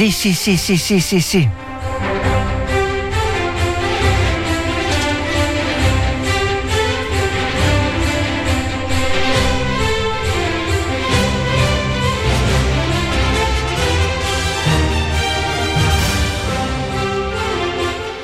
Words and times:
Sì, 0.00 0.10
sì, 0.10 0.32
sì, 0.32 0.56
sì, 0.56 0.78
sì, 0.78 0.98
sì, 0.98 1.20
sì. 1.20 1.48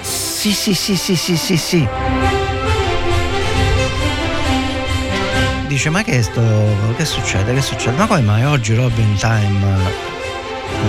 Sì, 0.01 0.53
sì, 0.53 0.73
sì, 0.73 0.97
sì, 0.97 1.15
sì, 1.15 1.37
sì, 1.37 1.57
sì. 1.59 1.89
Dice, 5.67 5.91
ma 5.91 6.03
che 6.03 6.23
sto... 6.23 6.43
che 6.97 7.05
succede? 7.05 7.53
Che 7.53 7.61
succede? 7.61 7.99
Ma 7.99 8.07
come 8.07 8.23
mai 8.23 8.47
oggi 8.47 8.75
Robin 8.75 9.15
Time 9.17 10.16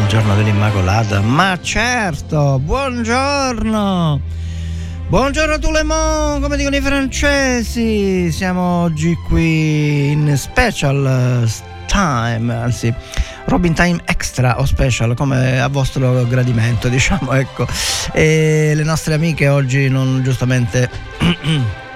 giorno 0.07 0.35
dell'Immacolata. 0.35 1.19
Ma 1.19 1.59
certo, 1.61 2.59
buongiorno! 2.59 4.21
Buongiorno 5.09 5.59
Tulemon, 5.59 6.41
come 6.41 6.55
dicono 6.55 6.75
i 6.77 6.81
francesi. 6.81 8.31
Siamo 8.31 8.83
oggi 8.83 9.15
qui 9.27 10.11
in 10.11 10.33
special 10.37 11.49
time, 11.87 12.53
anzi 12.53 12.93
Robin 13.45 13.73
Time 13.73 14.01
Extra 14.05 14.59
o 14.59 14.65
Special 14.65 15.13
come 15.13 15.59
a 15.59 15.67
vostro 15.67 16.25
gradimento, 16.25 16.87
diciamo, 16.89 17.33
ecco. 17.33 17.67
E 18.13 18.71
le 18.75 18.83
nostre 18.83 19.13
amiche 19.13 19.49
oggi 19.49 19.89
non 19.89 20.21
giustamente 20.23 20.89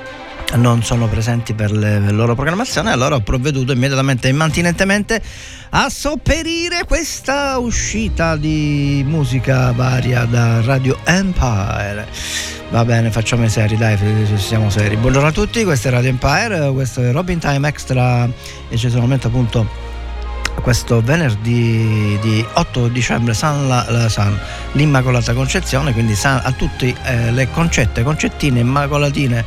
non 0.56 0.84
sono 0.84 1.08
presenti 1.08 1.54
per 1.54 1.72
le, 1.72 2.00
le 2.00 2.12
loro 2.12 2.36
programmazioni, 2.36 2.90
allora 2.90 3.16
ho 3.16 3.22
provveduto 3.22 3.72
immediatamente 3.72 4.28
e 4.28 4.32
immantinentemente 4.32 5.22
a 5.70 5.90
sopperire 5.90 6.84
questa 6.86 7.58
uscita 7.58 8.36
di 8.36 9.04
musica 9.08 9.72
varia 9.72 10.26
da 10.26 10.62
Radio 10.62 10.98
Empire. 11.04 12.08
Va 12.70 12.86
bene, 12.86 13.12
facciamo 13.12 13.44
i 13.46 13.50
seri, 13.50 13.76
dai, 13.78 13.98
siamo 14.38 14.70
seri. 14.70 14.96
Buongiorno 14.96 15.28
a 15.28 15.32
tutti, 15.32 15.64
questo 15.64 15.90
è 15.90 15.92
Radio 15.92 16.10
Empire, 16.10 16.72
questo 16.72 17.02
è 17.02 17.12
Robin 17.12 17.40
Time 17.40 17.68
Extra 17.68 18.30
eccezionalmente 18.70 19.28
appunto 19.28 19.91
questo 20.62 21.02
venerdì 21.02 22.18
di 22.22 22.46
8 22.54 22.88
dicembre 22.90 23.34
San, 23.34 23.68
la, 23.68 24.10
San 24.10 24.38
l'Immacolata 24.74 25.34
Concezione, 25.34 25.94
quindi 25.94 26.16
San, 26.16 26.40
a 26.44 26.52
tutte 26.52 26.94
eh, 27.04 27.32
le 27.32 27.50
concette, 27.52 28.04
concettine, 28.04 28.60
immacolatine, 28.60 29.44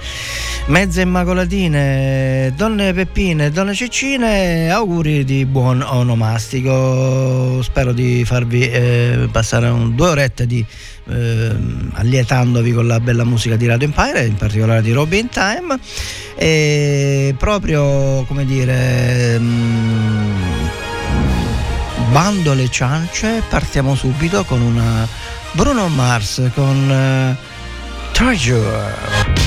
mezze 0.66 1.02
immacolatine, 1.02 2.52
donne 2.56 2.92
peppine, 2.92 3.50
donne 3.50 3.74
ciccine, 3.74 4.70
auguri 4.70 5.24
di 5.24 5.44
buon 5.46 5.82
onomastico. 5.82 7.62
Spero 7.62 7.92
di 7.92 8.24
farvi 8.24 8.68
eh, 8.68 9.28
passare 9.30 9.68
un, 9.68 9.94
due 9.94 10.08
orette 10.08 10.46
di 10.46 10.64
eh, 11.08 11.56
allietandovi 11.92 12.72
con 12.72 12.86
la 12.86 13.00
bella 13.00 13.24
musica 13.24 13.56
di 13.56 13.66
Radio 13.66 13.86
Empire, 13.86 14.24
in 14.24 14.36
particolare 14.36 14.82
di 14.82 14.92
Robin 14.92 15.28
Time. 15.28 15.78
E 16.36 17.34
proprio 17.38 18.24
come 18.24 18.44
dire. 18.44 19.38
Mh, 19.38 19.44
mm, 19.44 20.43
bando 22.10 22.52
alle 22.52 22.70
ciance, 22.70 23.42
partiamo 23.48 23.94
subito 23.94 24.44
con 24.44 24.60
una 24.60 25.04
eh, 25.04 25.08
Bruno 25.52 25.88
Mars 25.88 26.50
con 26.54 26.90
uh, 26.90 28.12
Treasure. 28.12 29.42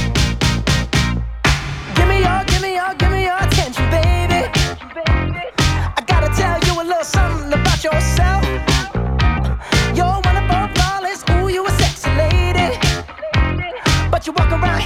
you 14.28 14.34
walk 14.34 14.52
around 14.52 14.77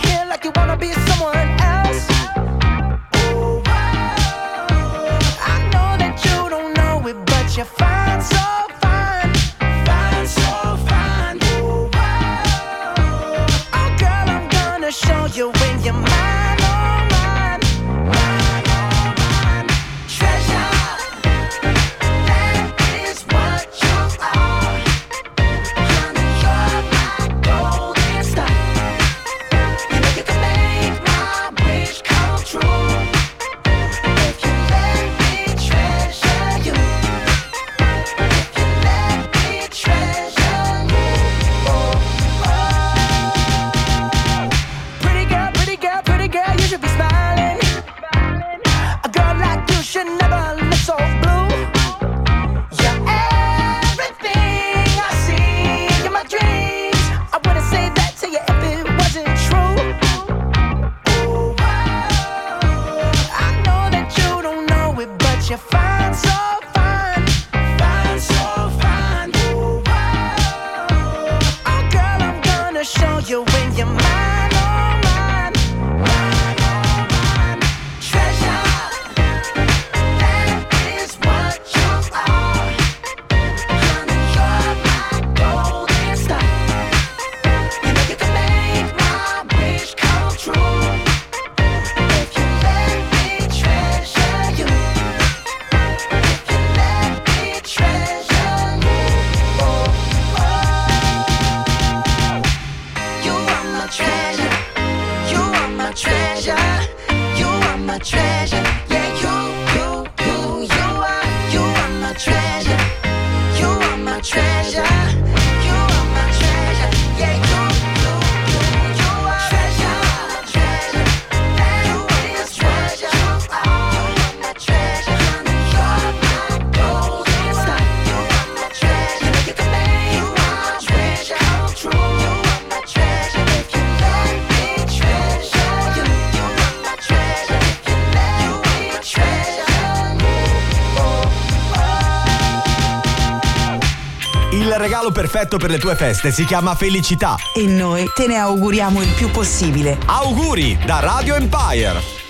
regalo 144.81 145.11
perfetto 145.11 145.57
per 145.57 145.69
le 145.69 145.77
tue 145.77 145.95
feste 145.95 146.31
si 146.31 146.43
chiama 146.43 146.75
felicità. 146.75 147.35
E 147.55 147.65
noi 147.65 148.09
te 148.13 148.27
ne 148.27 148.37
auguriamo 148.37 149.01
il 149.01 149.13
più 149.15 149.29
possibile. 149.29 149.97
Auguri 150.05 150.77
da 150.85 150.99
Radio 150.99 151.35
Empire! 151.35 152.20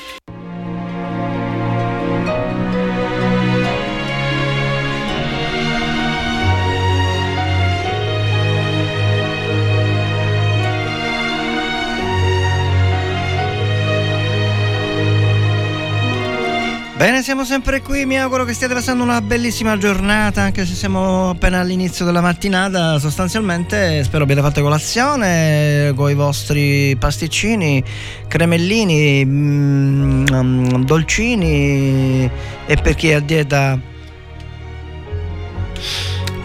Bene, 17.02 17.24
siamo 17.24 17.44
sempre 17.44 17.82
qui, 17.82 18.06
mi 18.06 18.20
auguro 18.20 18.46
che 18.46 18.54
stiate 18.54 18.76
passando 18.76 19.02
una 19.02 19.22
bellissima 19.22 19.76
giornata, 19.76 20.44
anche 20.44 20.68
se 20.68 20.76
siamo 20.76 21.32
appena 21.32 21.60
all'inizio 21.60 22.06
della 22.06 22.22
mattinata, 22.22 23.00
sostanzialmente 23.00 24.04
spero 24.04 24.22
abbiate 24.22 24.42
fatto 24.42 24.62
colazione 24.62 25.94
con 25.96 26.12
i 26.12 26.14
vostri 26.14 26.96
pasticcini, 27.00 27.84
cremellini, 28.28 29.26
mm, 29.26 30.84
dolcini 30.84 32.30
e 32.68 32.76
per 32.76 32.94
chi 32.94 33.10
è 33.10 33.14
a 33.14 33.20
dieta 33.20 33.91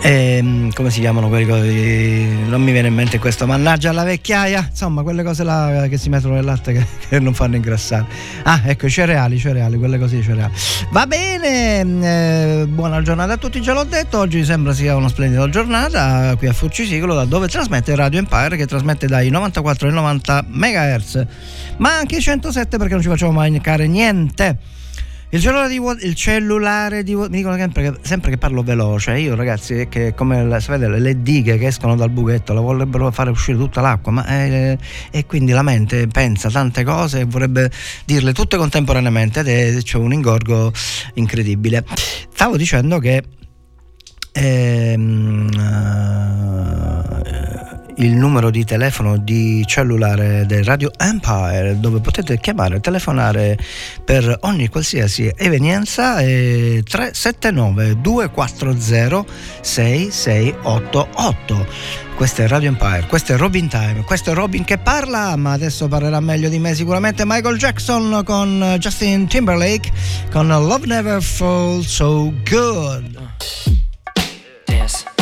eh, 0.07 0.71
come 0.73 0.91
si 0.91 1.01
chiamano 1.01 1.29
quelli 1.29 1.47
cosi? 1.47 2.29
Non 2.47 2.63
mi 2.63 2.71
viene 2.71 2.87
in 2.87 2.95
mente 2.95 3.19
questo, 3.19 3.45
mannaggia 3.45 3.91
la 3.91 4.05
vecchiaia, 4.05 4.69
insomma, 4.71 5.03
quelle 5.03 5.25
cose 5.25 5.43
là 5.43 5.87
che 5.89 5.99
si 5.99 6.09
mettono 6.09 6.35
nel 6.35 6.45
latte 6.45 6.73
che, 6.73 6.87
che 7.09 7.19
non 7.19 7.35
fanno 7.35 7.57
ingrassare. 7.57 8.07
Ah, 8.45 8.63
ecco, 8.65 8.87
i 8.87 8.91
cereali, 8.91 9.37
cereali, 9.37 9.77
quelle 9.77 9.99
cose 9.99 10.17
di 10.17 10.23
cereali. 10.23 10.53
Va 10.91 11.09
bene, 11.09 11.81
eh, 11.81 12.67
buona 12.69 13.03
giornata 13.03 13.33
a 13.33 13.37
tutti, 13.37 13.61
già 13.61 13.73
l'ho 13.73 13.83
detto, 13.83 14.19
oggi 14.19 14.45
sembra 14.45 14.73
sia 14.73 14.95
una 14.95 15.09
splendida 15.09 15.49
giornata 15.49 16.37
qui 16.37 16.47
a 16.47 16.53
Fuccisicolo, 16.53 17.13
da 17.13 17.25
dove 17.25 17.49
trasmette 17.49 17.93
Radio 17.97 18.21
Empire, 18.21 18.57
che 18.57 18.67
trasmette 18.67 19.09
dai 19.09 19.29
94 19.29 19.89
ai 19.89 19.95
90 19.95 20.45
MHz, 20.49 21.27
ma 21.79 21.97
anche 21.97 22.19
i 22.19 22.21
107 22.21 22.77
perché 22.77 22.93
non 22.93 23.03
ci 23.03 23.09
facciamo 23.09 23.33
mancare 23.33 23.89
niente. 23.89 24.59
Il 25.31 25.41
cellulare 25.41 25.69
di, 25.69 26.07
il 26.07 26.15
cellulare 26.15 27.03
di 27.03 27.15
mi 27.17 27.29
dicono 27.29 27.57
sempre 27.57 27.91
che, 27.91 27.99
sempre 28.03 28.31
che, 28.31 28.39
parlo 28.39 28.63
veloce. 28.63 29.19
Io, 29.19 29.35
ragazzi, 29.35 29.75
è 29.75 29.89
che 29.89 30.15
come 30.15 30.61
sapete, 30.61 30.89
le 30.89 31.21
dighe 31.21 31.59
che 31.59 31.67
escono 31.67 31.97
dal 31.97 32.11
buchetto 32.11 32.53
la 32.53 32.61
vorrebbero 32.61 33.11
fare 33.11 33.31
uscire 33.31 33.59
tutta 33.59 33.81
l'acqua, 33.81 34.13
ma 34.13 34.27
eh, 34.27 34.79
e 35.11 35.27
quindi 35.27 35.51
la 35.51 35.63
mente 35.63 36.07
pensa 36.07 36.49
tante 36.49 36.85
cose 36.85 37.21
e 37.21 37.25
vorrebbe 37.25 37.71
dirle 38.05 38.33
tutte 38.33 38.57
contemporaneamente 38.57 39.41
ed 39.41 39.49
è, 39.49 39.83
c'è 39.83 39.99
un 39.99 40.13
ingorgo 40.13 40.73
incredibile. 41.15 41.85
Stavo 42.33 42.57
dicendo 42.57 43.01
che 43.01 43.25
ehm, 44.33 45.49
uh, 45.57 47.16
il 47.97 48.15
numero 48.15 48.51
di 48.51 48.65
telefono 48.65 49.17
di 49.17 49.65
cellulare 49.67 50.45
del 50.47 50.65
Radio 50.65 50.91
Empire 50.97 51.79
dove 51.79 52.01
potete 52.01 52.39
chiamare 52.39 52.77
e 52.77 52.81
telefonare 52.81 53.59
per 54.05 54.39
ogni 54.43 54.69
qualsiasi 54.69 55.33
evenienza 55.35 56.19
è 56.19 56.83
379 56.83 58.01
240 58.01 59.25
6688 59.61 61.67
questo 62.17 62.43
è 62.43 62.49
Radio 62.49 62.69
Empire, 62.69 63.05
questo 63.07 63.35
è 63.35 63.37
Robin 63.37 63.69
Time, 63.69 64.03
questo 64.07 64.31
è 64.31 64.35
Robin 64.35 64.65
che 64.65 64.79
parla, 64.79 65.37
ma 65.37 65.53
adesso 65.53 65.87
parlerà 65.87 66.19
meglio 66.19 66.49
di 66.49 66.59
me 66.59 66.75
sicuramente 66.75 67.25
Michael 67.27 67.59
Jackson 67.59 68.23
con 68.25 68.77
Justin 68.79 69.27
Timberlake 69.27 69.93
con 70.31 70.49
Love 70.49 70.87
Never 70.87 71.23
Falls 71.23 71.87
So 71.87 72.33
Good. 72.43 73.19
Dance. 74.87 75.16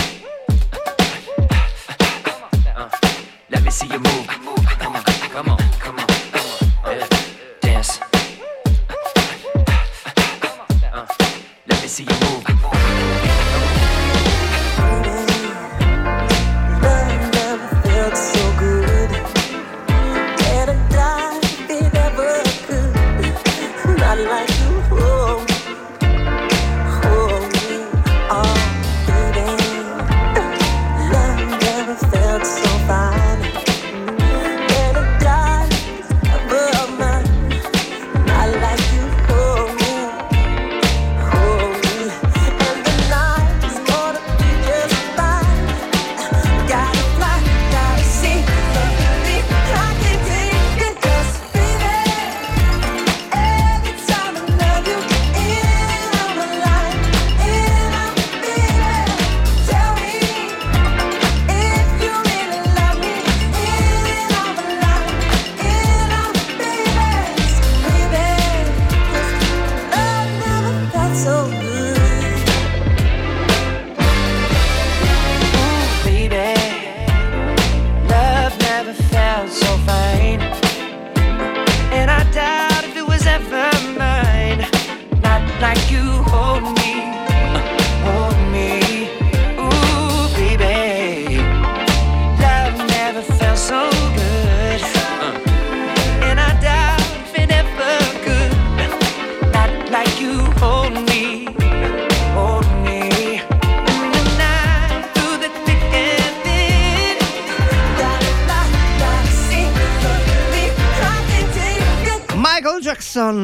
See 3.70 3.86
you 3.86 3.98
move. 3.98 4.26
Come 4.26 4.48
on, 4.48 4.64
come 4.64 4.96
on, 4.96 5.02
come 5.02 5.48
on. 5.50 5.63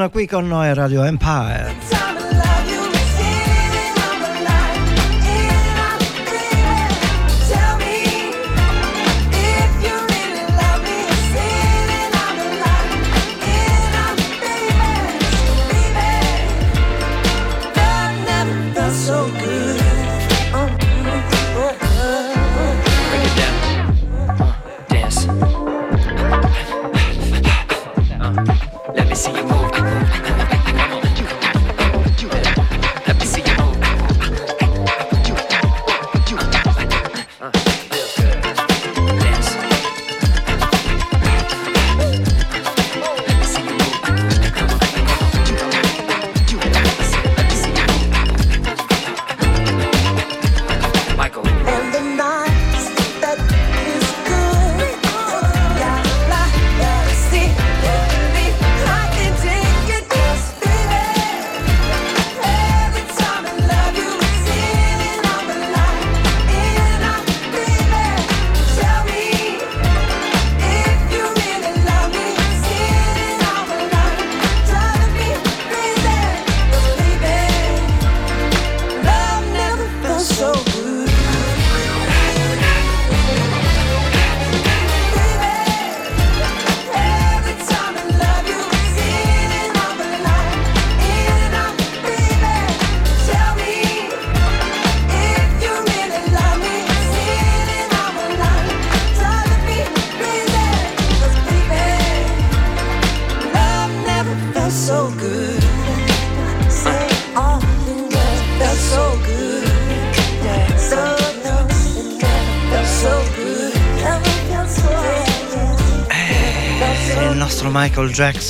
Qui 0.09 0.27
con 0.27 0.49
noi 0.49 0.73
Radio 0.73 1.05
Empire. 1.05 2.00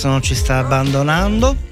Jackson 0.01 0.23
ci 0.23 0.35
sta 0.35 0.59
abbandonando. 0.59 1.69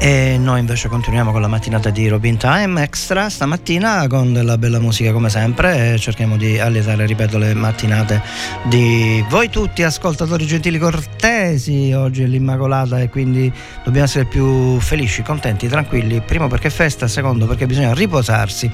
E 0.00 0.36
noi 0.38 0.60
invece 0.60 0.88
continuiamo 0.88 1.30
con 1.30 1.40
la 1.40 1.46
mattinata 1.46 1.90
di 1.90 2.08
Robin 2.08 2.38
Time 2.38 2.82
Extra 2.82 3.28
stamattina 3.28 4.06
con 4.08 4.32
della 4.32 4.56
bella 4.56 4.80
musica 4.80 5.12
come 5.12 5.28
sempre 5.28 5.92
e 5.92 5.98
cerchiamo 5.98 6.38
di 6.38 6.58
allietare, 6.58 7.04
ripeto, 7.04 7.36
le 7.36 7.52
mattinate 7.52 8.22
di 8.64 9.22
voi 9.28 9.50
tutti 9.50 9.84
ascoltatori 9.84 10.46
gentili 10.46 10.78
cortesi. 10.78 11.92
Oggi 11.92 12.22
è 12.22 12.26
l'Immacolata 12.26 12.98
e 12.98 13.08
quindi 13.08 13.52
dobbiamo 13.84 14.06
essere 14.06 14.24
più 14.24 14.80
felici, 14.80 15.22
contenti, 15.22 15.68
tranquilli. 15.68 16.20
Primo 16.22 16.48
perché 16.48 16.68
è 16.68 16.72
festa, 16.72 17.06
secondo 17.06 17.46
perché 17.46 17.66
bisogna 17.66 17.94
riposarsi. 17.94 18.68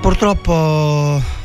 Purtroppo 0.00 1.39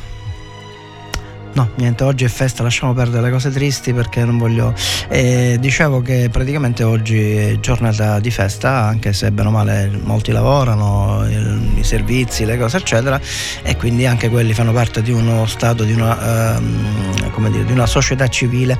No, 1.56 1.70
niente, 1.76 2.04
oggi 2.04 2.26
è 2.26 2.28
festa, 2.28 2.62
lasciamo 2.62 2.92
perdere 2.92 3.22
le 3.22 3.30
cose 3.30 3.50
tristi 3.50 3.94
perché 3.94 4.26
non 4.26 4.36
voglio... 4.36 4.74
Eh, 5.08 5.56
dicevo 5.58 6.02
che 6.02 6.28
praticamente 6.30 6.82
oggi 6.82 7.30
è 7.30 7.58
giornata 7.60 8.20
di 8.20 8.30
festa, 8.30 8.84
anche 8.84 9.14
se 9.14 9.30
bene 9.30 9.48
o 9.48 9.52
male 9.52 9.90
molti 10.02 10.32
lavorano, 10.32 11.24
il, 11.26 11.78
i 11.78 11.82
servizi, 11.82 12.44
le 12.44 12.58
cose 12.58 12.76
eccetera, 12.76 13.18
e 13.62 13.74
quindi 13.76 14.04
anche 14.04 14.28
quelli 14.28 14.52
fanno 14.52 14.74
parte 14.74 15.00
di 15.00 15.12
uno 15.12 15.46
stato, 15.46 15.84
di 15.84 15.92
una, 15.92 16.56
ehm, 16.56 17.50
dire, 17.50 17.64
di 17.64 17.72
una 17.72 17.86
società 17.86 18.28
civile. 18.28 18.78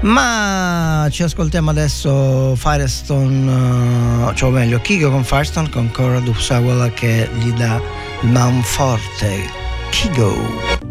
Ma 0.00 1.06
ci 1.10 1.24
ascoltiamo 1.24 1.68
adesso 1.68 2.56
Firestone, 2.56 4.32
cioè 4.32 4.48
o 4.48 4.52
meglio, 4.52 4.80
Kigo 4.80 5.10
con 5.10 5.24
Firestone, 5.24 5.68
con 5.68 5.90
Cora 5.90 6.20
Dupsawala 6.20 6.88
che 6.88 7.28
gli 7.38 7.52
dà 7.52 7.78
il 8.22 8.30
manforte. 8.30 9.42
Kigo. 9.90 10.83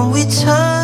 and 0.00 0.12
we 0.12 0.24
turn 0.24 0.79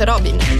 Robin. 0.00 0.51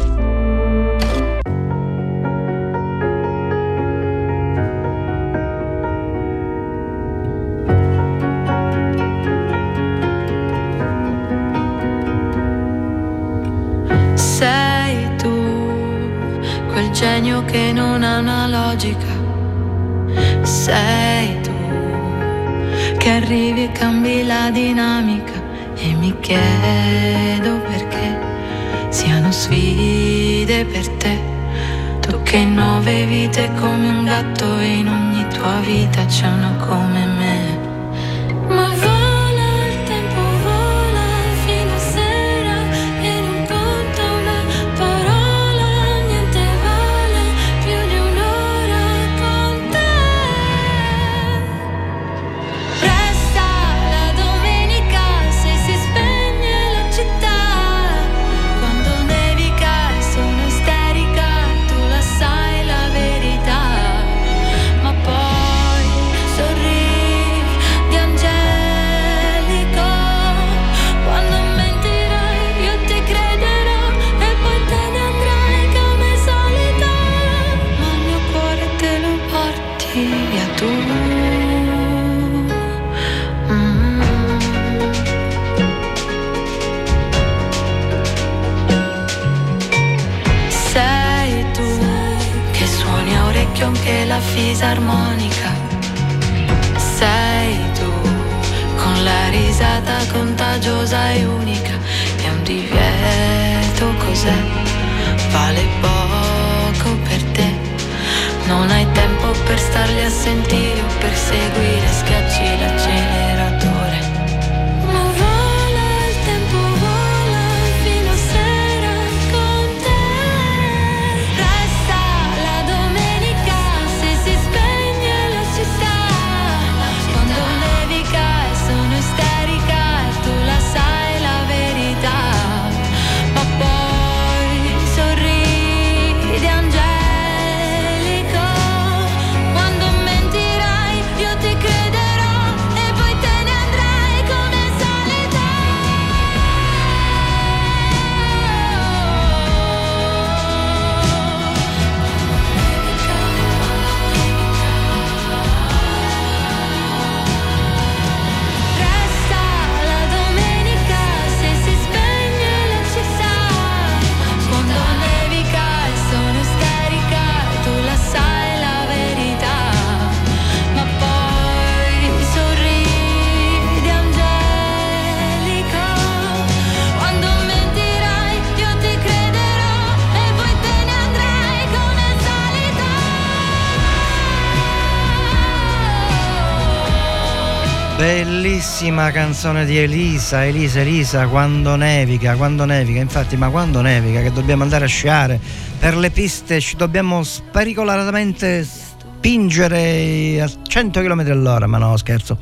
Bellissima 189.02 189.10
canzone 189.10 189.64
di 189.64 189.78
Elisa, 189.78 190.44
Elisa, 190.44 190.80
Elisa, 190.80 191.26
quando 191.26 191.74
nevica, 191.74 192.36
quando 192.36 192.64
nevica, 192.64 193.00
infatti, 193.00 193.36
ma 193.36 193.48
quando 193.48 193.80
nevica 193.80 194.20
che 194.20 194.30
dobbiamo 194.30 194.62
andare 194.62 194.84
a 194.84 194.88
sciare 194.88 195.40
per 195.76 195.96
le 195.96 196.10
piste, 196.10 196.60
ci 196.60 196.76
dobbiamo 196.76 197.24
spericolatamente 197.24 198.64
spingere 198.64 200.40
a 200.40 200.48
100 200.62 201.00
km 201.00 201.20
all'ora, 201.32 201.66
ma 201.66 201.78
no 201.78 201.96
scherzo, 201.96 202.38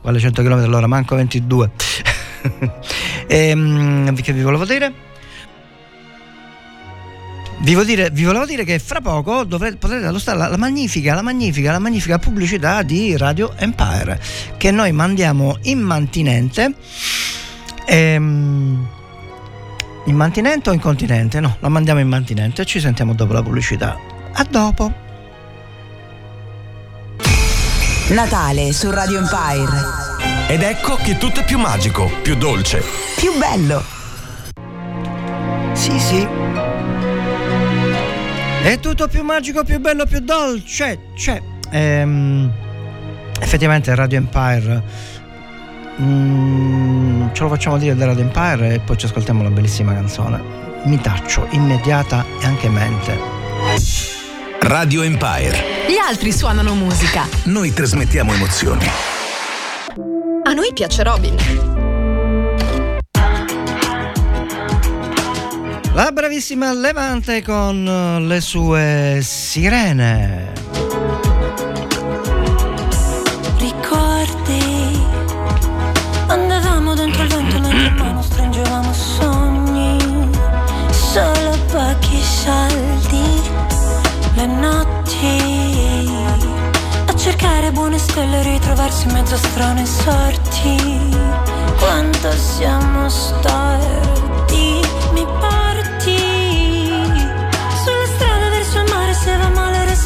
quale 0.00 0.20
100 0.20 0.42
km 0.42 0.62
all'ora, 0.62 0.86
manco 0.86 1.16
22. 1.16 1.70
Ehm, 3.26 4.14
che 4.14 4.32
vi 4.32 4.42
volevo 4.42 4.66
dire? 4.66 4.92
Vi, 7.64 7.72
volevo 7.72 7.84
dire, 7.84 8.10
vi 8.10 8.24
volevo 8.24 8.44
dire 8.44 8.62
che 8.62 8.78
fra 8.78 9.00
poco 9.00 9.42
dovrete, 9.44 9.76
potrete 9.76 10.04
allostare 10.04 10.36
la, 10.36 10.48
la 10.48 10.58
magnifica, 10.58 11.14
la 11.14 11.22
magnifica, 11.22 11.72
la 11.72 11.78
magnifica 11.78 12.18
pubblicità 12.18 12.82
di 12.82 13.16
Radio 13.16 13.54
Empire 13.56 14.20
che 14.58 14.70
noi 14.70 14.92
mandiamo 14.92 15.56
in 15.62 15.78
mantinente. 15.78 16.74
Ehm, 17.86 18.86
in 20.04 20.14
mantinente 20.14 20.68
o 20.68 20.72
in 20.74 20.80
continente? 20.80 21.40
No, 21.40 21.56
la 21.60 21.70
mandiamo 21.70 22.00
in 22.00 22.08
mantinente 22.08 22.60
e 22.60 22.64
ci 22.66 22.80
sentiamo 22.80 23.14
dopo 23.14 23.32
la 23.32 23.42
pubblicità. 23.42 23.98
A 24.34 24.46
dopo. 24.46 24.92
Natale 28.08 28.74
su 28.74 28.90
Radio 28.90 29.16
Empire. 29.16 30.02
Ed 30.48 30.60
ecco 30.60 30.96
che 30.96 31.16
tutto 31.16 31.40
è 31.40 31.44
più 31.46 31.58
magico, 31.58 32.10
più 32.20 32.36
dolce. 32.36 32.82
Più 33.16 33.30
bello. 33.38 33.82
Sì, 35.72 35.98
sì. 35.98 36.28
È 38.64 38.80
tutto 38.80 39.08
più 39.08 39.22
magico, 39.22 39.62
più 39.62 39.78
bello, 39.78 40.06
più 40.06 40.20
dolce. 40.20 40.98
C'è. 41.14 41.38
Ehm, 41.70 42.50
effettivamente 43.38 43.94
Radio 43.94 44.16
Empire. 44.16 44.82
mm, 46.00 47.26
ce 47.34 47.42
lo 47.42 47.50
facciamo 47.50 47.76
dire 47.76 47.94
da 47.94 48.06
Radio 48.06 48.22
Empire 48.22 48.72
e 48.72 48.78
poi 48.78 48.96
ci 48.96 49.04
ascoltiamo 49.04 49.42
la 49.42 49.50
bellissima 49.50 49.92
canzone. 49.92 50.40
Mi 50.84 50.98
taccio, 50.98 51.46
immediata 51.50 52.24
e 52.40 52.46
anche 52.46 52.70
mente. 52.70 53.18
Radio 54.60 55.02
Empire. 55.02 55.62
Gli 55.86 55.98
altri 55.98 56.32
suonano 56.32 56.74
musica. 56.74 57.28
Noi 57.44 57.70
trasmettiamo 57.70 58.32
emozioni. 58.32 58.86
A 60.42 60.52
noi 60.54 60.72
piace 60.72 61.02
Robin. 61.02 61.73
La 65.94 66.10
bravissima 66.10 66.72
Levante 66.72 67.40
con 67.40 67.86
eh, 67.86 68.18
le 68.18 68.40
sue 68.40 69.20
sirene. 69.22 70.52
Ricordi? 73.58 75.00
Andavamo 76.26 76.94
dentro 76.94 77.22
il 77.22 77.28
vento 77.28 77.60
mentre 77.60 77.90
mano 77.90 78.22
stringevamo 78.22 78.92
sogni. 78.92 80.30
Solo 80.90 81.56
pochi 81.70 82.20
soldi 82.20 83.40
le 84.34 84.46
notti. 84.46 86.10
A 87.06 87.14
cercare 87.14 87.70
buone 87.70 87.98
stelle 87.98 88.42
ritrovarsi 88.42 89.06
in 89.06 89.12
mezzo 89.12 89.34
a 89.34 89.38
strane 89.38 89.86
sorti. 89.86 91.16
Quanto 91.78 92.32
siamo 92.32 93.08
storti 93.08 94.80
mi 95.12 95.24
porti 95.24 95.53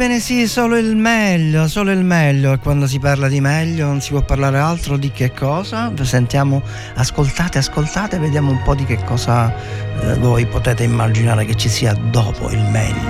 Ebbene 0.00 0.18
sì, 0.18 0.48
solo 0.48 0.78
il 0.78 0.96
meglio, 0.96 1.68
solo 1.68 1.90
il 1.90 2.02
meglio. 2.02 2.54
E 2.54 2.58
quando 2.58 2.86
si 2.86 2.98
parla 2.98 3.28
di 3.28 3.38
meglio 3.38 3.84
non 3.84 4.00
si 4.00 4.12
può 4.12 4.22
parlare 4.22 4.56
altro 4.56 4.96
di 4.96 5.10
che 5.10 5.30
cosa? 5.34 5.92
Sentiamo, 6.00 6.62
ascoltate, 6.94 7.58
ascoltate, 7.58 8.18
vediamo 8.18 8.50
un 8.50 8.62
po' 8.62 8.74
di 8.74 8.86
che 8.86 8.96
cosa 9.04 9.54
eh, 10.00 10.14
voi 10.14 10.46
potete 10.46 10.84
immaginare 10.84 11.44
che 11.44 11.54
ci 11.54 11.68
sia 11.68 11.92
dopo 11.92 12.48
il 12.48 12.62
meglio. 12.70 13.09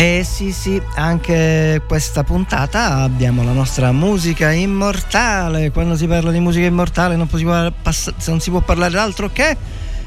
E 0.00 0.24
sì 0.24 0.50
sì, 0.50 0.80
anche 0.94 1.82
questa 1.86 2.24
puntata 2.24 3.02
abbiamo 3.02 3.44
la 3.44 3.52
nostra 3.52 3.92
musica 3.92 4.50
immortale. 4.50 5.70
Quando 5.72 5.94
si 5.94 6.06
parla 6.06 6.30
di 6.30 6.40
musica 6.40 6.64
immortale 6.64 7.16
non, 7.16 7.28
si 7.28 7.42
può, 7.42 7.70
pass- 7.82 8.14
non 8.28 8.40
si 8.40 8.48
può 8.48 8.62
parlare 8.62 8.92
d'altro 8.92 9.28
che 9.30 9.54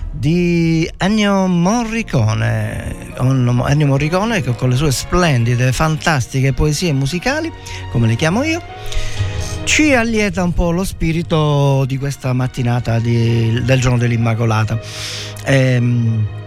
di 0.09 0.91
Ennio 0.97 1.45
Morricone. 1.45 3.13
Ennio 3.19 3.85
Morricone 3.85 4.41
che 4.41 4.55
con 4.55 4.69
le 4.69 4.77
sue 4.77 4.91
splendide, 4.91 5.71
fantastiche 5.71 6.53
poesie 6.53 6.91
musicali, 6.91 7.51
come 7.91 8.07
le 8.07 8.15
chiamo 8.15 8.41
io, 8.41 8.63
ci 9.65 9.93
allieta 9.93 10.41
un 10.41 10.53
po' 10.53 10.71
lo 10.71 10.83
spirito 10.83 11.85
di 11.85 11.99
questa 11.99 12.33
mattinata 12.33 12.97
di- 12.97 13.61
del 13.63 13.79
giorno 13.79 13.99
dell'Immacolata. 13.99 14.79
Ehm, 15.45 16.41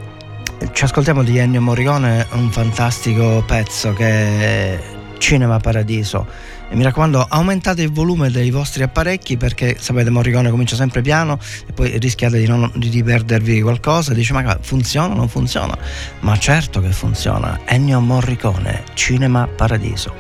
ci 0.77 0.85
ascoltiamo 0.85 1.23
di 1.23 1.39
Ennio 1.39 1.63
Morricone, 1.63 2.27
un 2.33 2.51
fantastico 2.51 3.43
pezzo 3.47 3.95
che 3.95 4.05
è 4.07 4.81
Cinema 5.17 5.59
Paradiso. 5.59 6.27
E 6.69 6.77
mi 6.77 6.83
raccomando, 6.83 7.25
aumentate 7.27 7.81
il 7.81 7.91
volume 7.91 8.31
dei 8.31 8.51
vostri 8.51 8.83
apparecchi 8.83 9.39
perché 9.39 9.79
sapete 9.81 10.11
Morricone 10.11 10.51
comincia 10.51 10.77
sempre 10.77 11.01
piano 11.01 11.39
e 11.67 11.73
poi 11.73 11.97
rischiate 11.99 12.39
di, 12.39 12.47
non, 12.47 12.71
di 12.75 13.03
perdervi 13.03 13.63
qualcosa. 13.63 14.13
Dice 14.13 14.35
ma 14.35 14.59
funziona 14.61 15.15
o 15.15 15.17
non 15.17 15.29
funziona? 15.29 15.75
Ma 16.21 16.37
certo 16.37 16.83
che 16.83 16.93
funziona. 16.93 17.61
Ennio 17.65 17.99
Morricone, 18.01 18.85
Cinema 18.93 19.47
Paradiso. 19.47 20.13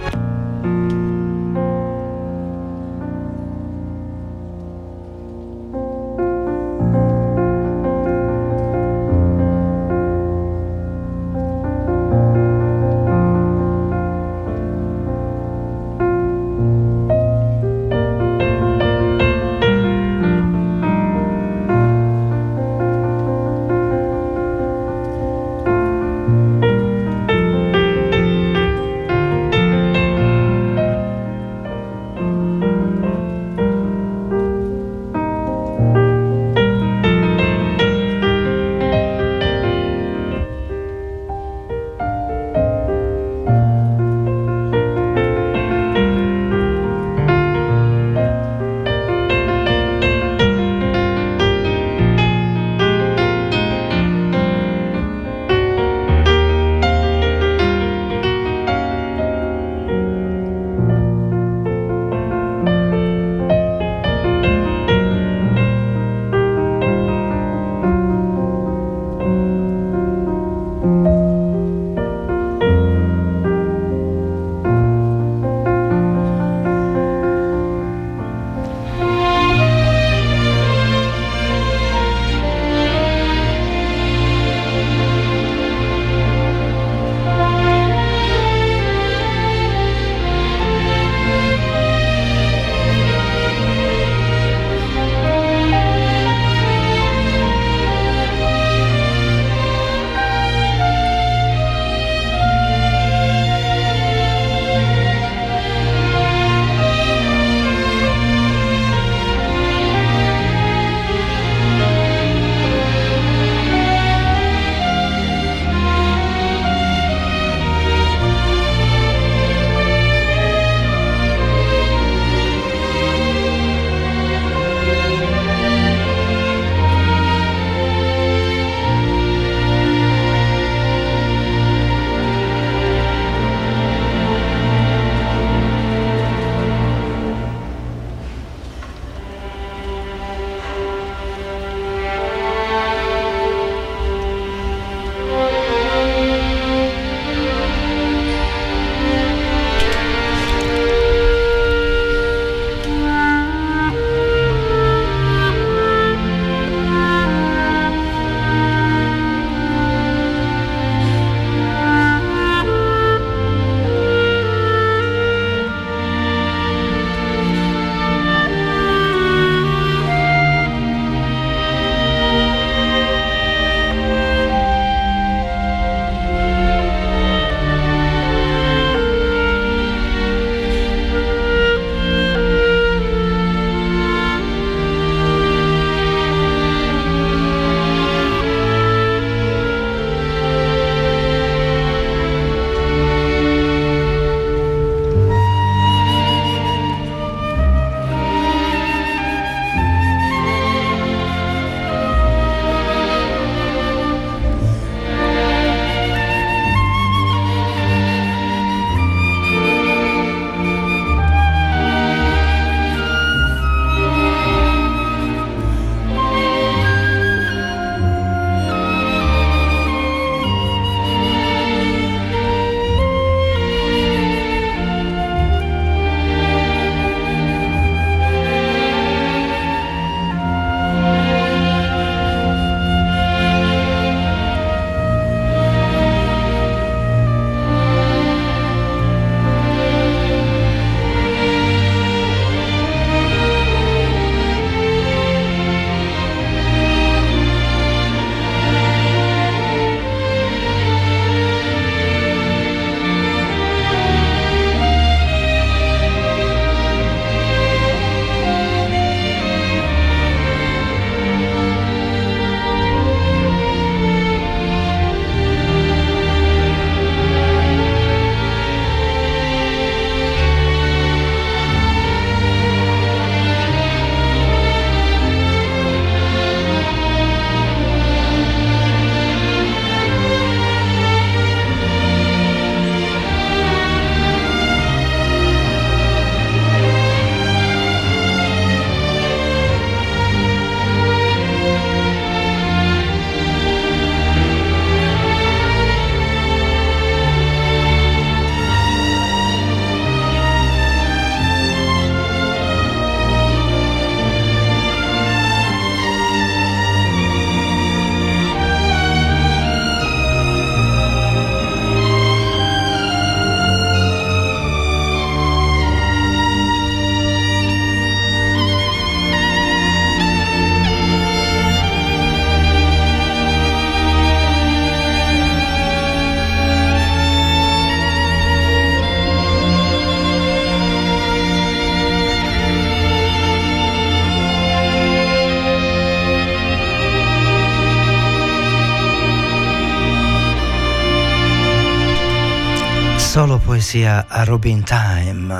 Poesia 343.86 344.26
a 344.28 344.42
Robin 344.42 344.82
Time 344.82 345.54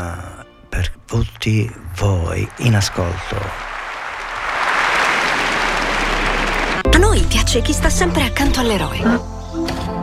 per 0.68 0.90
tutti 1.06 1.72
voi 1.96 2.48
in 2.56 2.74
ascolto. 2.74 3.36
A 6.90 6.98
noi 6.98 7.20
piace 7.28 7.62
chi 7.62 7.72
sta 7.72 7.88
sempre 7.88 8.24
accanto 8.24 8.58
all'eroe. 8.58 8.98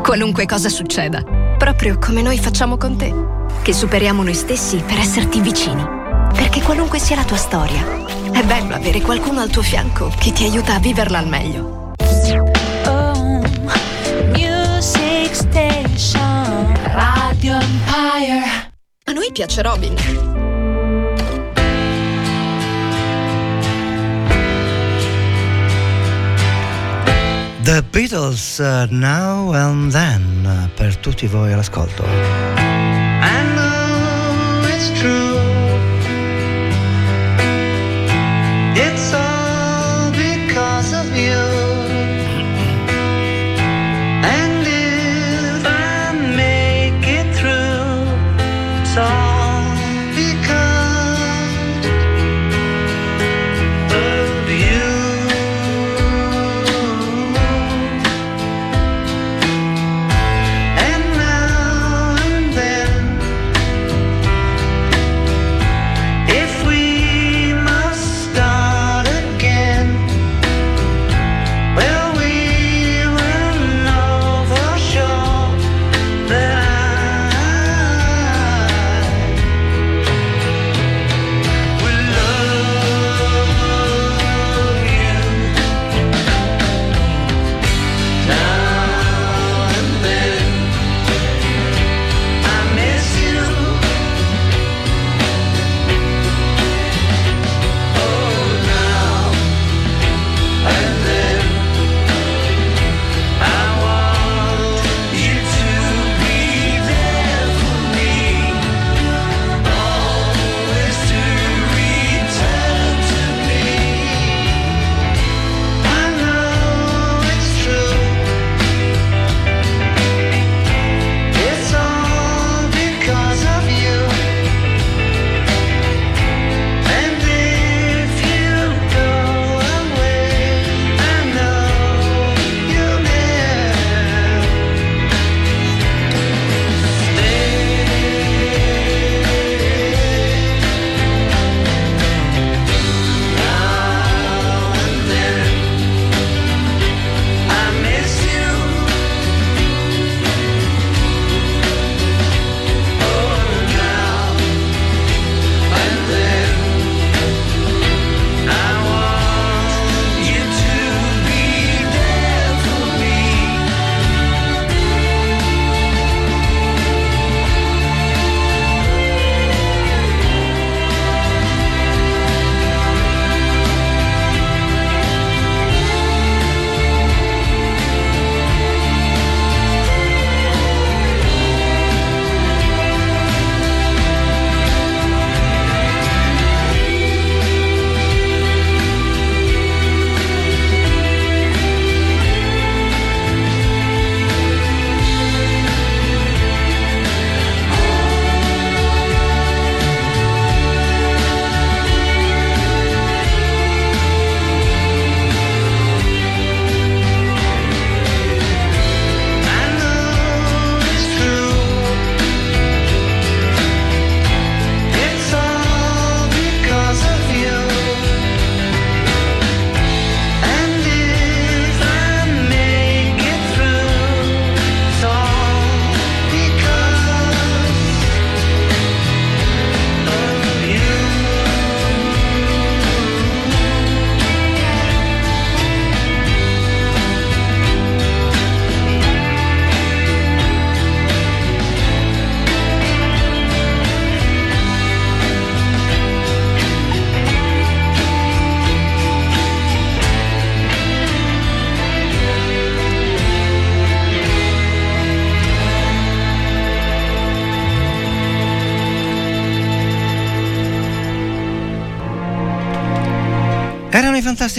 Qualunque 0.01 0.45
cosa 0.45 0.69
succeda, 0.69 1.21
proprio 1.57 1.97
come 1.99 2.21
noi 2.21 2.39
facciamo 2.39 2.77
con 2.77 2.95
te, 2.95 3.13
che 3.61 3.73
superiamo 3.73 4.23
noi 4.23 4.35
stessi 4.35 4.77
per 4.77 4.99
esserti 4.99 5.41
vicini. 5.41 5.85
Perché 6.33 6.61
qualunque 6.61 6.99
sia 6.99 7.17
la 7.17 7.25
tua 7.25 7.35
storia, 7.35 7.83
è 8.31 8.41
bello 8.45 8.73
avere 8.73 9.01
qualcuno 9.01 9.41
al 9.41 9.49
tuo 9.49 9.63
fianco 9.63 10.09
che 10.17 10.31
ti 10.31 10.45
aiuta 10.45 10.75
a 10.75 10.79
viverla 10.79 11.17
al 11.17 11.27
meglio. 11.27 11.82
Piace 19.33 19.61
Robin. 19.63 19.95
The 27.63 27.83
Beatles 27.91 28.59
uh, 28.59 28.85
Now 28.91 29.51
and 29.53 29.91
Then 29.91 30.69
per 30.75 30.95
tutti 30.97 31.27
voi 31.27 31.51
all'ascolto. 31.51 32.03
I 32.03 33.52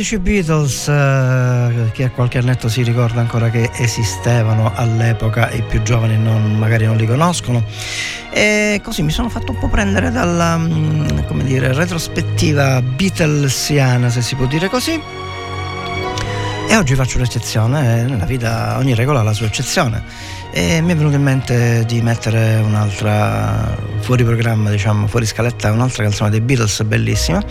classici 0.05 0.19
Beatles 0.19 0.89
eh, 0.89 1.91
che 1.93 2.05
a 2.05 2.11
qualche 2.11 2.37
annetto 2.37 2.69
si 2.69 2.83
ricorda 2.83 3.21
ancora 3.21 3.49
che 3.49 3.71
esistevano 3.79 4.71
all'epoca, 4.75 5.51
i 5.51 5.63
più 5.63 5.83
giovani 5.83 6.19
non, 6.19 6.59
magari 6.59 6.85
non 6.85 6.97
li 6.97 7.07
conoscono. 7.07 7.65
E 8.31 8.81
così 8.85 9.03
mi 9.03 9.11
sono 9.11 9.31
fatto 9.31 9.53
un 9.53 9.59
po' 9.59 9.69
prendere 9.69 10.11
dalla 10.11 10.59
mm, 10.59 11.31
dire, 11.43 11.73
retrospettiva 11.73 12.83
Beatlesiana, 12.83 14.11
se 14.11 14.21
si 14.21 14.35
può 14.35 14.45
dire 14.45 14.69
così. 14.69 15.01
E 16.69 16.77
oggi 16.77 16.95
faccio 16.95 17.17
un'eccezione, 17.17 18.01
eh, 18.01 18.03
nella 18.03 18.27
vita 18.27 18.77
ogni 18.79 18.95
regola 18.95 19.21
ha 19.21 19.23
la 19.23 19.33
sua 19.33 19.47
eccezione. 19.47 20.03
E 20.51 20.83
mi 20.83 20.93
è 20.93 20.97
venuto 20.97 21.17
in 21.17 21.23
mente 21.23 21.85
di 21.87 22.03
mettere 22.03 22.61
un'altra 22.63 23.75
fuori 24.01 24.23
programma, 24.23 24.71
diciamo, 24.71 25.07
fuori 25.07 25.25
scaletta, 25.25 25.73
un'altra 25.73 26.03
canzone 26.03 26.31
dei 26.31 26.41
Beatles 26.41 26.83
bellissima 26.83 27.43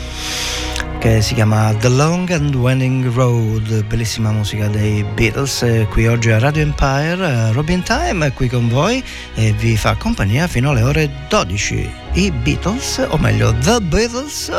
che 1.04 1.22
si 1.22 1.34
chiama 1.34 1.74
The 1.74 1.90
Long 1.90 2.30
and 2.30 2.56
Winding 2.56 3.12
Road, 3.14 3.84
bellissima 3.88 4.32
musica 4.32 4.70
dei 4.70 5.04
Beatles, 5.04 5.62
eh, 5.64 5.86
qui 5.90 6.08
oggi 6.08 6.32
a 6.32 6.40
Radio 6.40 6.62
Empire, 6.62 7.18
eh, 7.28 7.52
Robin 7.52 7.84
Time 7.84 8.28
è 8.28 8.32
qui 8.32 8.48
con 8.48 8.70
voi 8.70 9.04
e 9.34 9.52
vi 9.52 9.76
fa 9.76 9.96
compagnia 9.98 10.48
fino 10.48 10.70
alle 10.70 10.82
ore 10.82 11.10
12. 11.28 11.92
I 12.14 12.32
Beatles, 12.32 13.06
o 13.10 13.18
meglio 13.18 13.54
The 13.54 13.82
Beatles, 13.82 14.50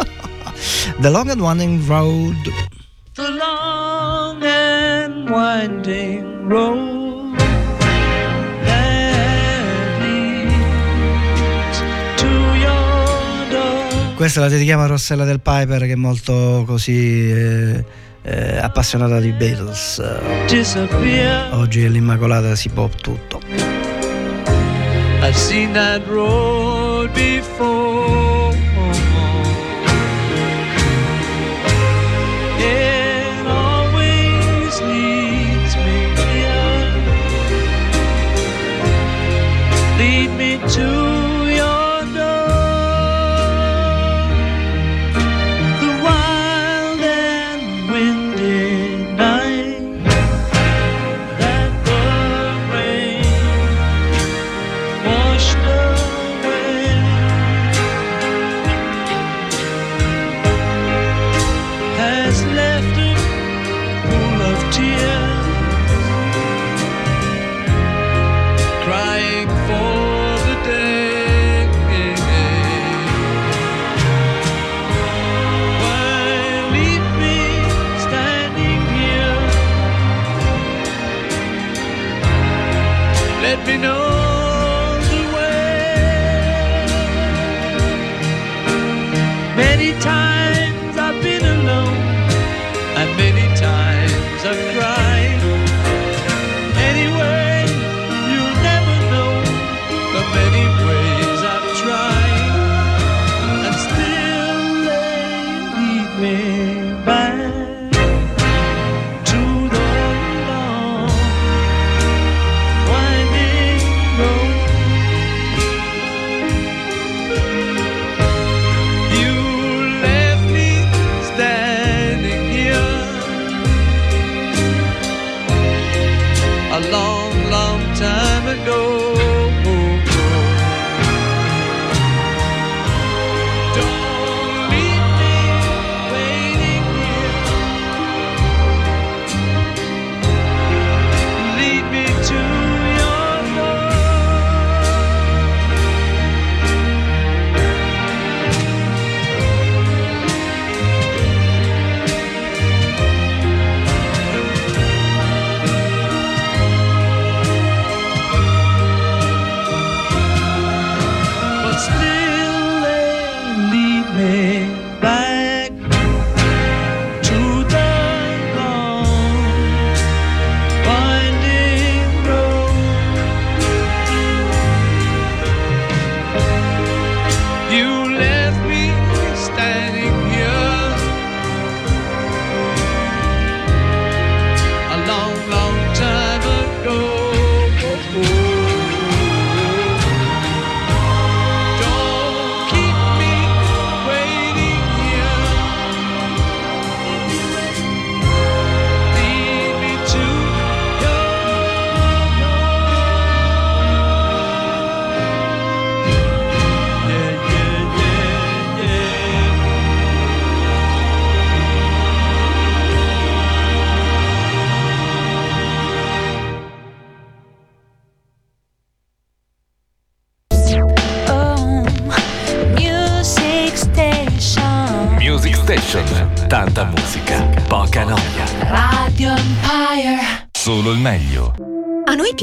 The 1.01 1.09
Long 1.09 1.31
and 1.31 1.41
Winding 1.41 1.83
Road. 1.87 2.53
The 3.15 3.23
Long 3.23 4.43
and 4.43 5.31
Winding 5.31 6.47
Road. 6.47 7.04
Questa 14.15 14.41
la 14.41 14.49
dedichiamo 14.49 14.85
a 14.85 14.87
Rossella 14.87 15.25
del 15.25 15.41
Piper 15.41 15.83
che 15.83 15.93
è 15.93 15.97
molto 15.97 16.63
così 16.67 17.33
eh, 17.33 17.85
eh, 18.23 18.59
appassionata 18.59 19.19
di 19.19 19.33
Beatles. 19.33 19.99
Oggi 21.53 21.85
è 21.85 21.89
l'Immacolata 21.89 22.55
si 22.55 22.69
pop 22.69 22.95
tutto. 23.01 23.41
I've 25.21 25.35
seen 25.35 25.73
that 25.73 26.07
road 26.07 27.11
before. 27.13 28.34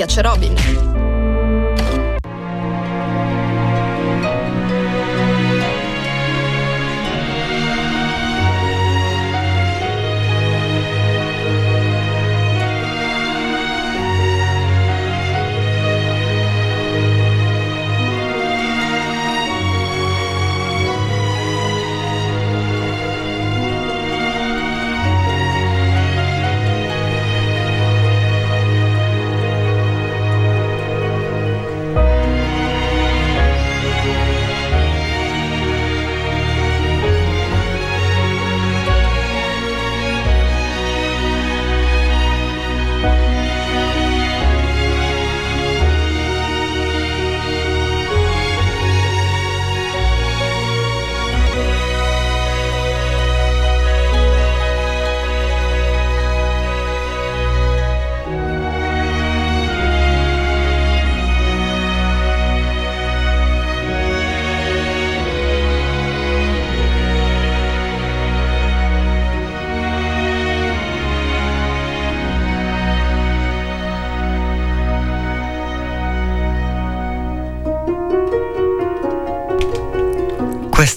piace 0.01 0.21
Robin. 0.23 0.60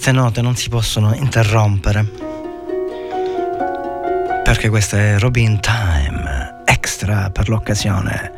Queste 0.04 0.20
note 0.20 0.42
non 0.42 0.54
si 0.54 0.68
possono 0.68 1.14
interrompere. 1.14 2.04
Perché 4.44 4.68
questa 4.68 4.98
è 4.98 5.18
Robin 5.18 5.58
Time, 5.60 6.60
extra 6.66 7.30
per 7.30 7.48
l'occasione. 7.48 8.30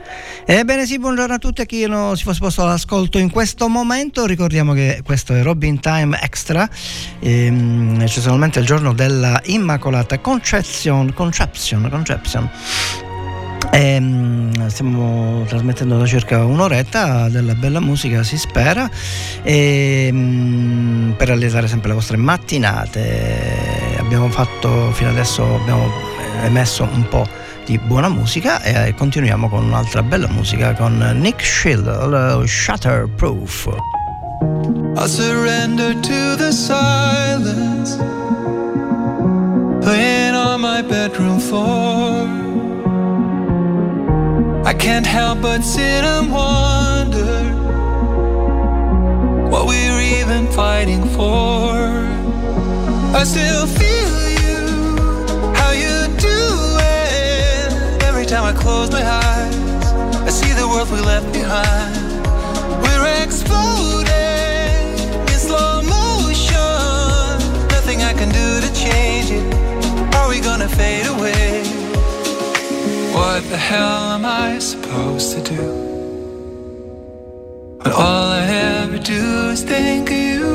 Ebbene 0.44 0.86
sì, 0.86 1.00
buongiorno 1.00 1.34
a 1.34 1.38
tutti 1.38 1.62
a 1.62 1.64
chi 1.64 1.84
non 1.88 2.16
si 2.16 2.22
fosse 2.22 2.38
posto 2.38 2.62
all'ascolto 2.62 3.18
in 3.18 3.32
questo 3.32 3.66
momento. 3.66 4.26
Ricordiamo 4.26 4.74
che 4.74 5.00
questo 5.04 5.34
è 5.34 5.42
Robin 5.42 5.80
Time 5.80 6.16
Extra, 6.22 6.70
ehm, 7.18 7.98
eccezionalmente 8.00 8.60
il 8.60 8.64
giorno 8.64 8.92
della 8.92 9.40
Immacolata 9.46 10.20
Conception, 10.20 11.12
Conception, 11.14 11.88
Conception. 11.90 12.48
Ehm, 13.76 14.68
stiamo 14.68 15.44
trasmettendo 15.46 15.98
da 15.98 16.06
circa 16.06 16.46
un'oretta 16.46 17.28
della 17.28 17.54
bella 17.54 17.78
musica, 17.78 18.22
si 18.22 18.38
spera, 18.38 18.88
ehm, 19.42 21.12
per 21.14 21.28
allietare 21.28 21.68
sempre 21.68 21.88
le 21.88 21.94
vostre 21.94 22.16
mattinate. 22.16 23.98
Abbiamo 23.98 24.30
fatto 24.30 24.90
fino 24.92 25.10
adesso, 25.10 25.56
abbiamo 25.56 25.92
emesso 26.42 26.88
un 26.90 27.06
po' 27.06 27.26
di 27.66 27.78
buona 27.78 28.08
musica 28.08 28.62
e 28.62 28.94
continuiamo 28.94 29.50
con 29.50 29.64
un'altra 29.64 30.02
bella 30.02 30.28
musica 30.28 30.72
con 30.72 30.96
Nick 31.20 31.44
Schill, 31.44 32.46
Shutterproof. 32.46 33.76
I 34.96 35.06
surrender 35.06 35.94
to 36.00 36.36
the 36.38 36.50
silence, 36.50 37.98
laying 39.82 40.34
on 40.34 40.62
my 40.62 40.80
bedroom 40.80 41.38
floor. 41.38 42.45
I 44.66 44.74
can't 44.74 45.06
help 45.06 45.42
but 45.42 45.62
sit 45.62 46.02
and 46.02 46.32
wonder 46.32 47.54
what 49.48 49.68
we're 49.68 50.00
even 50.18 50.48
fighting 50.48 51.04
for. 51.10 51.70
I 53.14 53.22
still 53.22 53.68
feel 53.68 54.18
you, 54.42 55.54
how 55.54 55.70
you 55.70 56.08
do 56.18 56.40
it. 56.82 58.02
Every 58.02 58.26
time 58.26 58.42
I 58.42 58.52
close 58.60 58.90
my 58.90 59.04
eyes, 59.04 59.56
I 60.26 60.30
see 60.30 60.52
the 60.52 60.66
world 60.66 60.90
we 60.90 61.00
left 61.00 61.32
behind. 61.32 62.26
We're 62.82 63.22
exploding 63.22 64.10
in 65.30 65.38
slow 65.38 65.80
motion. 65.82 66.58
Nothing 67.70 68.02
I 68.02 68.12
can 68.14 68.30
do 68.30 68.60
to 68.66 68.74
change 68.74 69.30
it. 69.30 69.46
Are 70.16 70.28
we 70.28 70.40
gonna 70.40 70.68
fade 70.68 71.06
away? 71.06 71.65
What 73.26 73.42
the 73.50 73.56
hell 73.56 74.12
am 74.16 74.24
I 74.24 74.60
supposed 74.60 75.36
to 75.36 75.42
do? 75.42 75.62
When 77.82 77.92
all 77.92 78.28
I 78.40 78.44
ever 78.46 78.98
do 78.98 79.50
is 79.50 79.64
think 79.64 80.08
of 80.10 80.16
you. 80.16 80.48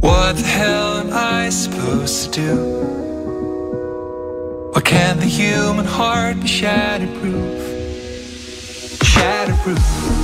What 0.00 0.36
the 0.36 0.46
hell 0.46 1.00
am 1.02 1.10
I 1.12 1.50
supposed 1.50 2.32
to 2.32 2.40
do? 2.40 2.54
Why 4.72 4.80
can't 4.80 5.20
the 5.20 5.26
human 5.26 5.84
heart 5.84 6.40
be 6.40 6.48
shatterproof? 6.48 7.60
Shatterproof. 9.12 10.17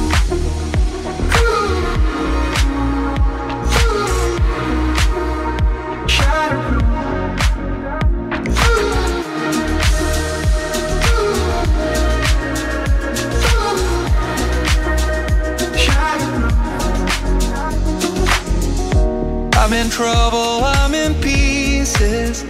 I'm 19.65 19.73
in 19.73 19.89
trouble, 19.89 20.63
I'm 20.63 20.95
in 20.95 21.15
pieces. 21.23 22.45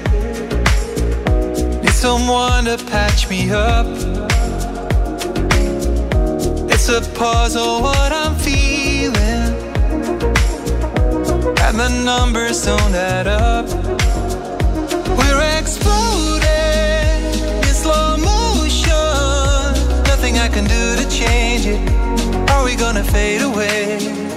Need 1.80 1.92
someone 1.92 2.64
to 2.64 2.76
patch 2.86 3.30
me 3.30 3.52
up. 3.52 3.86
It's 6.68 6.88
a 6.88 7.00
puzzle 7.14 7.82
what 7.82 8.10
I'm 8.10 8.34
feeling. 8.34 9.14
And 11.62 11.78
the 11.78 12.02
numbers 12.04 12.64
don't 12.64 12.94
add 12.96 13.28
up. 13.28 13.66
We're 15.16 15.60
exploding 15.60 16.42
in 17.62 17.74
slow 17.82 18.16
motion. 18.16 18.90
Nothing 20.10 20.40
I 20.40 20.48
can 20.48 20.64
do 20.64 20.96
to 20.96 21.08
change 21.08 21.66
it. 21.66 22.50
Are 22.50 22.64
we 22.64 22.74
gonna 22.74 23.04
fade 23.04 23.42
away? 23.42 24.33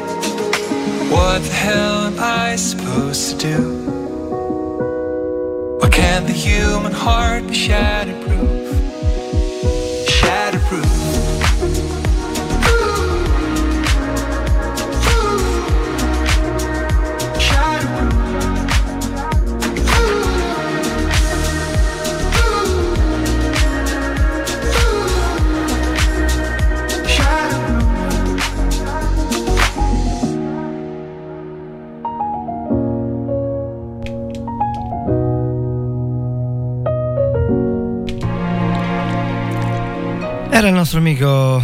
What 1.09 1.41
the 1.41 1.53
hell 1.53 2.07
am 2.07 2.19
I 2.19 2.55
supposed 2.57 3.39
to 3.39 3.47
do? 3.47 3.61
Why 5.79 5.89
can't 5.89 6.27
the 6.27 6.33
human 6.33 6.91
heart 6.91 7.47
be 7.47 7.53
shatterproof? 7.53 8.67
Shatterproof. 10.05 10.96
Era 40.57 40.69
il 40.69 40.73
nostro 40.73 40.97
amico 40.97 41.63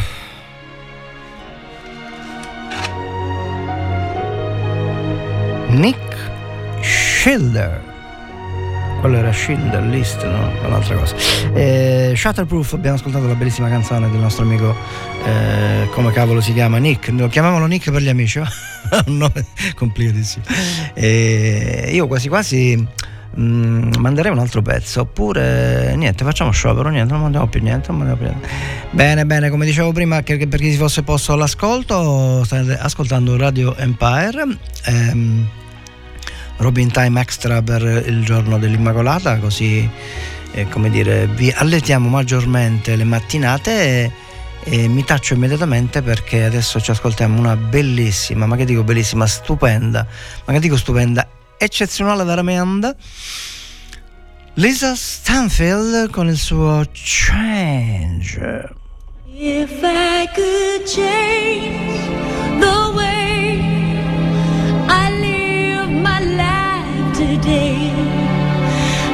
Nick 5.70 6.16
Schilder. 6.80 7.82
Quello 9.00 9.18
era 9.18 9.34
Schilder 9.34 9.82
List, 9.82 10.24
no? 10.28 10.52
Un'altra 10.68 10.96
cosa. 10.96 11.16
Eh, 11.56 12.14
Shutterproof, 12.16 12.74
abbiamo 12.74 12.98
ascoltato 12.98 13.26
la 13.26 13.34
bellissima 13.34 13.68
canzone 13.68 14.12
del 14.12 14.20
nostro 14.20 14.44
amico, 14.44 14.76
eh, 15.26 15.90
come 15.90 16.12
cavolo 16.12 16.40
si 16.40 16.54
chiama? 16.54 16.78
Nick. 16.78 17.10
No, 17.10 17.28
chiamiamolo 17.30 17.66
Nick 17.66 17.90
per 17.90 18.00
gli 18.00 18.10
amici, 18.10 18.38
un 19.08 19.18
nome 19.18 19.48
complicatissimo. 19.74 20.46
Eh, 20.94 21.90
io 21.92 22.06
quasi 22.06 22.28
quasi 22.28 22.88
mm, 23.40 23.94
manderei 24.00 24.32
un 24.32 24.40
altro 24.40 24.62
pezzo 24.62 25.02
oppure 25.02 25.96
niente 25.96 26.24
facciamo 26.24 26.52
sciopero 26.52 26.90
niente 26.90 27.12
non 27.12 27.22
mandiamo 27.22 27.48
più 27.48 27.62
niente, 27.62 27.88
non 27.90 27.98
mandiamo 27.98 28.22
più 28.22 28.30
niente. 28.30 28.50
bene 28.92 29.26
bene 29.26 29.50
come 29.50 29.66
dicevo 29.66 29.92
prima 29.92 30.22
che 30.22 30.48
per 30.48 30.60
chi 30.60 30.72
si 30.72 30.78
fosse 30.78 31.04
posto 31.04 31.34
all'ascolto 31.34 32.44
state 32.44 32.78
ascoltando 32.78 33.38
Radio 33.38 33.76
Empire 33.76 34.58
ehm, 34.86 35.48
Robin 36.58 36.92
Time 36.92 37.20
Extra 37.20 37.62
per 37.62 37.82
il 37.82 38.24
giorno 38.24 38.58
dell'Immacolata 38.58 39.38
così 39.38 39.90
eh, 40.54 40.68
come 40.70 40.90
dire 40.90 41.28
vi 41.28 41.52
alletiamo 41.56 42.08
maggiormente 42.10 42.96
le 42.96 43.04
mattinate 43.04 43.72
e, 43.72 44.12
e 44.64 44.88
mi 44.88 45.04
taccio 45.04 45.34
immediatamente 45.34 46.02
perché 46.02 46.44
adesso 46.44 46.80
ci 46.80 46.92
ascoltiamo 46.92 47.38
una 47.40 47.56
bellissima 47.56 48.46
ma 48.46 48.56
che 48.56 48.66
dico 48.66 48.84
bellissima 48.84 49.26
stupenda 49.26 50.06
ma 50.46 50.54
che 50.54 50.60
dico 50.60 50.78
stupenda 50.78 51.28
eccezionale 51.58 52.24
veramente. 52.24 52.96
Lisa 54.56 54.94
Stanfield 54.96 56.12
con 56.12 56.28
il 56.28 56.38
suo 56.38 56.86
Change. 56.92 58.70
If 59.36 59.82
I 59.82 60.28
could 60.36 60.86
change 60.86 62.00
the 62.60 62.92
way 62.96 63.60
I 64.88 65.10
live 65.20 65.90
my 65.90 66.20
life 66.20 67.18
today, 67.18 67.92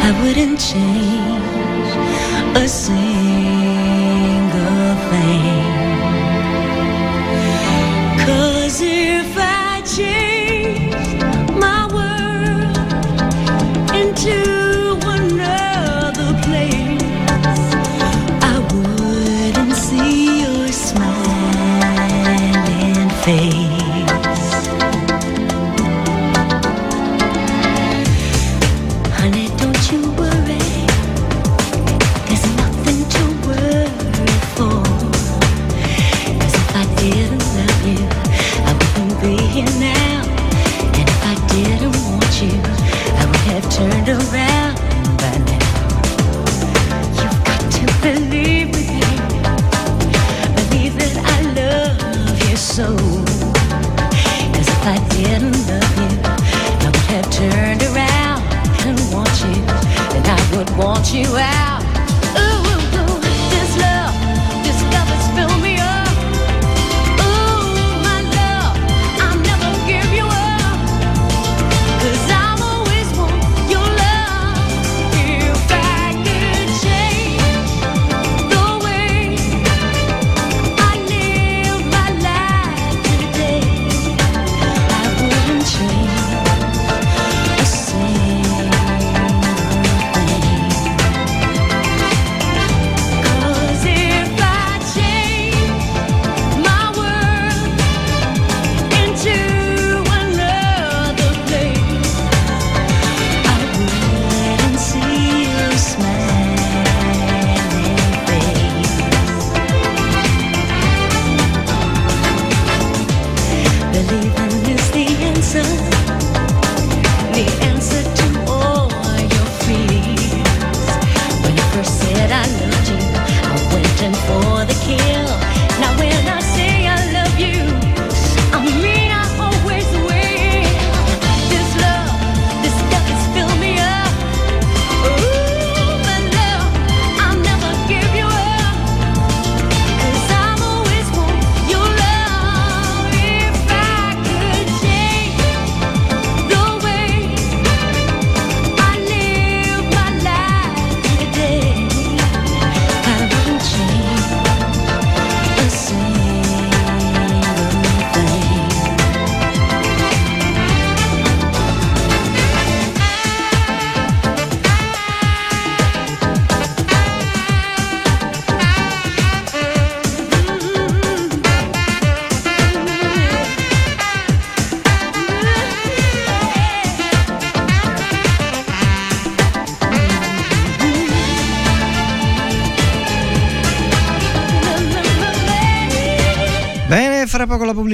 I 0.01 0.11
wouldn't 0.21 0.59
change 0.59 1.95
a 2.55 2.67
single 2.67 4.09
thing. 5.09 5.58
Believe 48.01 48.71
me, 48.73 48.85
believe 50.55 50.95
that 50.95 51.15
I 51.21 51.41
love 51.53 52.49
you 52.49 52.55
if 54.69 54.85
I 54.85 54.97
didn't 55.09 55.59
love 55.67 55.97
you, 55.99 56.11
I 56.23 56.85
would 56.85 56.95
have 57.11 57.29
turned 57.29 57.83
around 57.83 58.41
and 58.87 58.97
you, 59.43 59.61
and 60.15 60.25
I 60.25 60.57
would 60.57 60.69
want 60.77 61.13
you 61.13 61.27
out. 61.35 61.78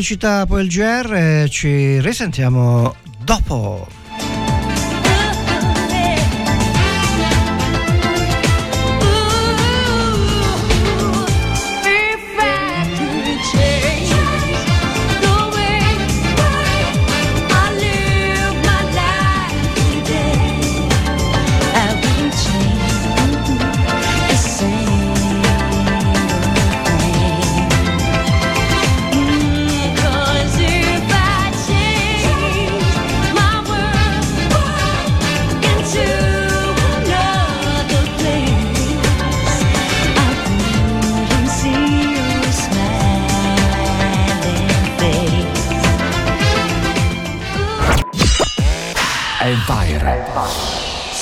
pubblicità, 0.06 0.46
poi 0.46 0.62
il 0.62 0.70
GR, 0.70 1.14
eh, 1.14 1.48
ci 1.50 2.00
risentiamo 2.00 2.96
dopo. 3.24 3.95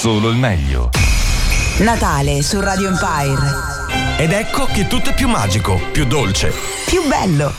solo 0.03 0.27
il 0.27 0.35
meglio. 0.35 0.89
Natale 1.77 2.41
su 2.41 2.59
Radio 2.59 2.89
Empire. 2.89 4.17
Ed 4.17 4.33
ecco 4.33 4.65
che 4.65 4.85
tutto 4.85 5.11
è 5.11 5.13
più 5.13 5.29
magico, 5.29 5.79
più 5.93 6.03
dolce, 6.03 6.51
più 6.85 7.07
bello. 7.07 7.53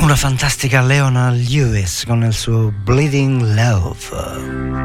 Una 0.00 0.16
fantastica 0.16 0.82
Leona 0.82 1.30
Lewis 1.30 2.04
con 2.06 2.24
il 2.24 2.34
suo 2.34 2.70
Bleeding 2.70 3.40
Love. 3.54 4.83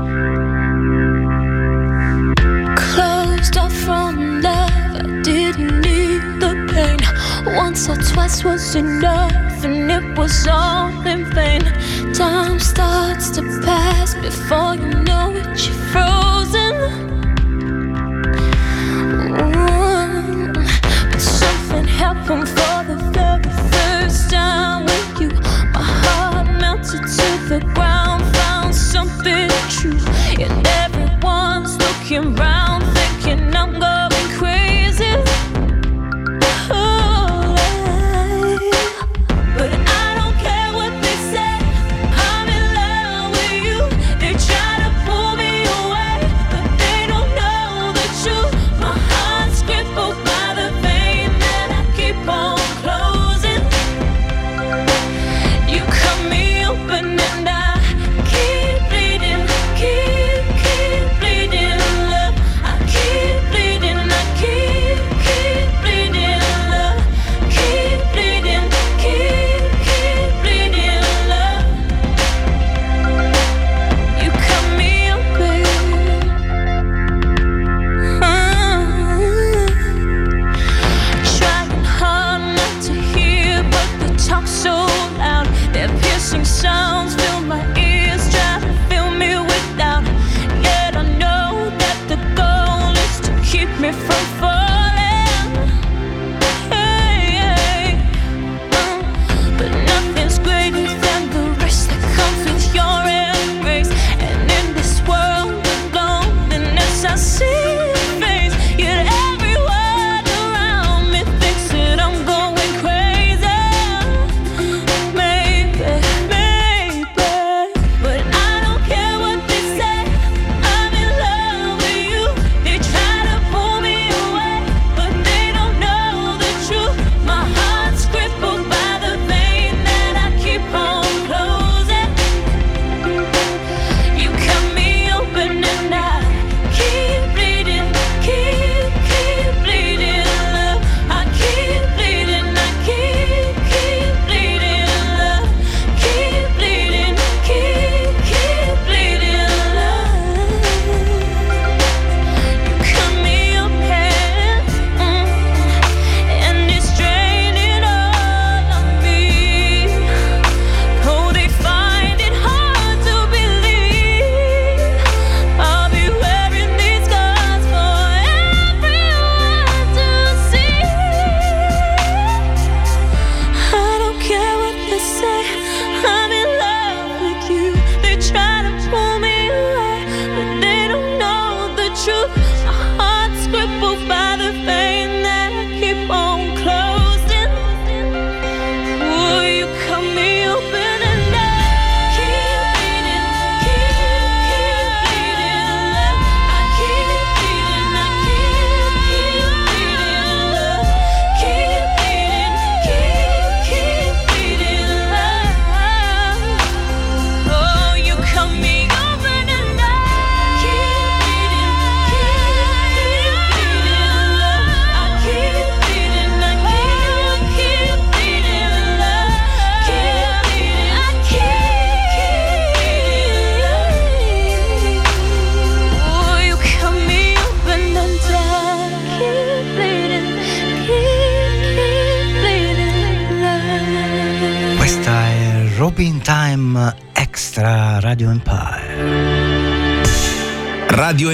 or 7.90 7.96
twice 7.98 8.44
was 8.44 8.76
enough, 8.76 9.64
and 9.64 9.92
it 9.92 10.18
was 10.18 10.48
all 10.48 10.90
in 11.08 11.26
vain. 11.34 11.62
Time 12.14 12.60
starts 12.60 13.32
to 13.32 13.42
pass 13.66 14.14
before 14.16 14.76
you 14.76 14.94
know 15.04 15.32
it, 15.32 15.46
you're 15.66 15.76
frozen. 15.92 16.76
But 21.12 21.20
something 21.20 21.86
happened. 21.86 22.69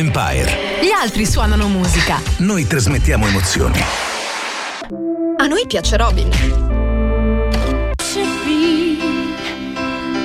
Empire. 0.05 0.81
Gli 0.83 0.91
altri 0.91 1.25
suonano 1.25 1.67
musica. 1.67 2.21
Noi 2.37 2.67
trasmettiamo 2.67 3.25
emozioni. 3.25 3.79
A 5.37 5.47
noi 5.47 5.65
piace 5.65 5.97
Robin. 5.97 6.29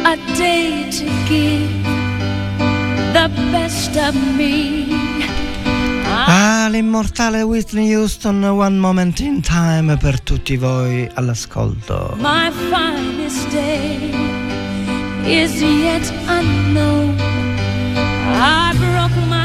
A 0.02 0.16
day 0.36 0.86
to 0.90 1.06
give 1.26 1.66
the 3.12 3.30
best 3.50 3.96
of 3.96 4.14
me. 4.36 4.84
Ah. 6.04 6.64
ah, 6.64 6.68
l'immortale 6.68 7.40
Whitney 7.40 7.94
Houston, 7.94 8.44
One 8.44 8.76
Moment 8.76 9.20
in 9.20 9.40
Time 9.40 9.96
per 9.96 10.20
tutti 10.20 10.58
voi 10.58 11.08
all'ascolto. 11.14 12.16
My 12.18 12.50
finest 12.68 13.48
day 13.48 14.12
is 15.24 15.58
yet 15.62 16.12
unknown. 16.26 17.16
I 18.42 18.74
broke 18.76 19.16
my 19.28 19.39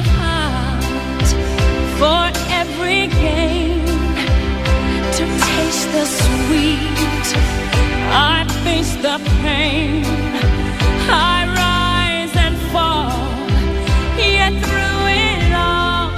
for 2.00 2.30
every 2.50 3.08
game 3.08 3.86
to 5.18 5.24
taste 5.48 5.88
the 5.96 6.06
sweet. 6.06 7.28
I 8.12 8.46
face 8.64 8.96
the 8.96 9.18
pain. 9.42 10.04
I 11.08 11.38
rise 11.64 12.36
and 12.46 12.56
fall, 12.74 13.16
yet 14.18 14.54
through 14.66 15.02
it 15.28 15.54
all, 15.54 16.10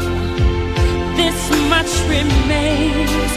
this 1.16 1.40
much 1.70 1.92
remains. 2.10 3.37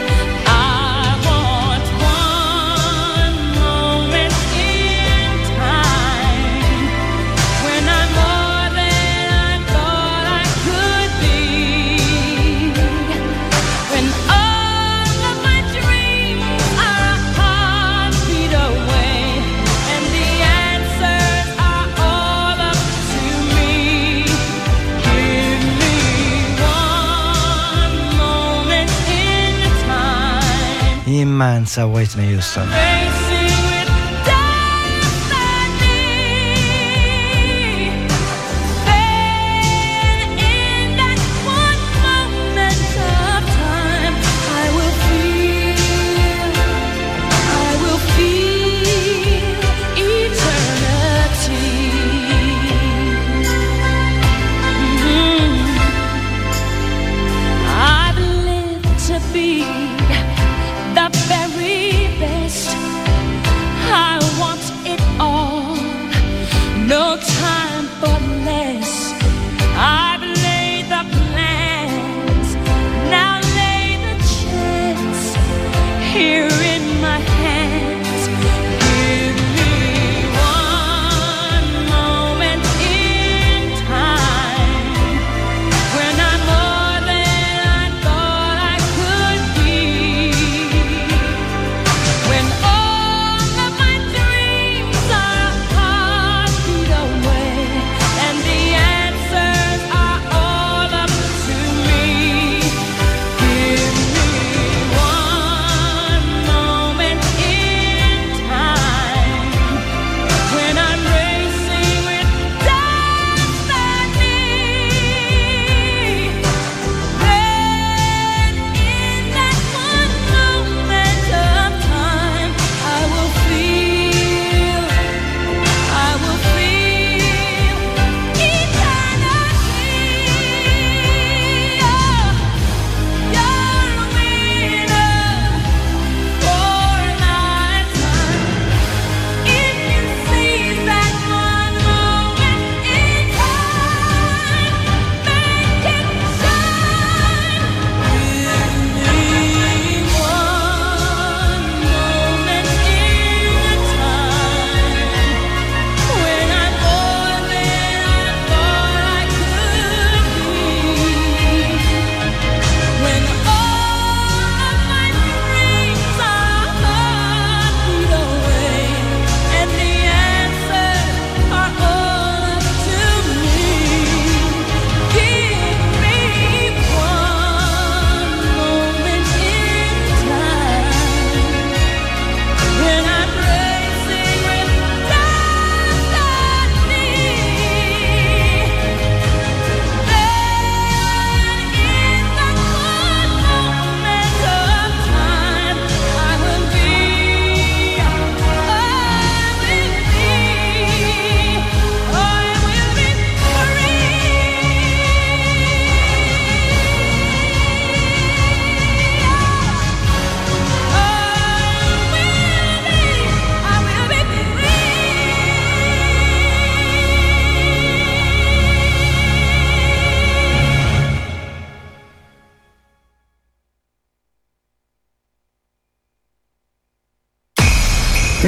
Man 31.41 31.65
sa 31.65 31.89
Whitney 31.89 32.37
Houston. 32.37 32.69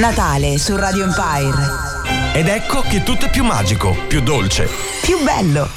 Natale 0.02 0.58
su 0.58 0.74
Radio 0.74 1.04
Empire. 1.04 2.34
Ed 2.34 2.48
ecco 2.48 2.80
che 2.80 3.04
tutto 3.04 3.26
è 3.26 3.30
più 3.30 3.44
magico, 3.44 3.96
più 4.08 4.20
dolce, 4.20 4.68
più 5.00 5.22
bello. 5.22 5.68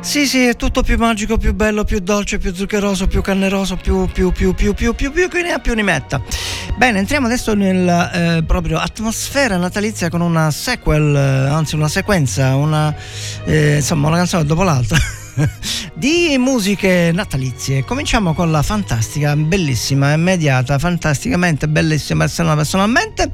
Sì, 0.00 0.26
sì, 0.26 0.46
è 0.46 0.56
tutto 0.56 0.82
più 0.82 0.96
magico, 0.96 1.36
più 1.36 1.54
bello, 1.54 1.84
più 1.84 2.00
dolce, 2.00 2.38
più 2.38 2.52
zuccheroso, 2.52 3.06
più 3.06 3.22
canneroso, 3.22 3.76
più, 3.76 4.08
più, 4.12 4.32
più, 4.32 4.54
più, 4.54 4.74
più, 4.74 4.92
più, 4.92 5.12
più, 5.12 5.28
che 5.28 5.42
ne 5.42 5.52
ha 5.52 5.60
più 5.60 5.74
ne 5.74 5.82
metta. 5.82 6.20
Bene, 6.76 6.98
entriamo 6.98 7.26
adesso 7.26 7.54
nella 7.54 8.10
eh, 8.10 8.42
proprio 8.42 8.76
atmosfera 8.76 9.56
natalizia 9.56 10.08
con 10.08 10.20
una 10.20 10.50
sequel, 10.50 11.14
eh, 11.14 11.48
anzi 11.48 11.76
una 11.76 11.86
sequenza, 11.86 12.56
una, 12.56 12.92
eh, 13.44 13.76
insomma 13.76 14.08
una 14.08 14.16
canzone 14.16 14.46
dopo 14.46 14.64
l'altra. 14.64 14.98
di 15.94 16.36
musiche 16.38 17.10
natalizie. 17.12 17.84
Cominciamo 17.84 18.34
con 18.34 18.50
la 18.50 18.62
fantastica, 18.62 19.34
bellissima, 19.36 20.12
immediata, 20.12 20.78
fantasticamente 20.78 21.68
bellissima, 21.68 22.26
se 22.26 22.42
personalmente, 22.44 23.30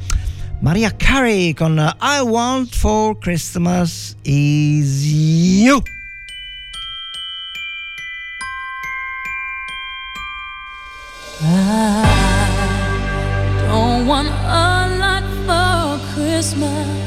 Maria 0.60 0.94
Carey 0.96 1.52
con 1.54 1.78
I 2.00 2.20
Want 2.20 2.74
for 2.74 3.18
Christmas 3.18 4.16
Is 4.22 5.04
You. 5.04 5.82
I 11.40 12.06
don't 13.68 14.06
want 14.06 14.28
a 14.28 14.88
lot 14.98 15.24
for 15.44 15.98
Christmas. 16.14 17.03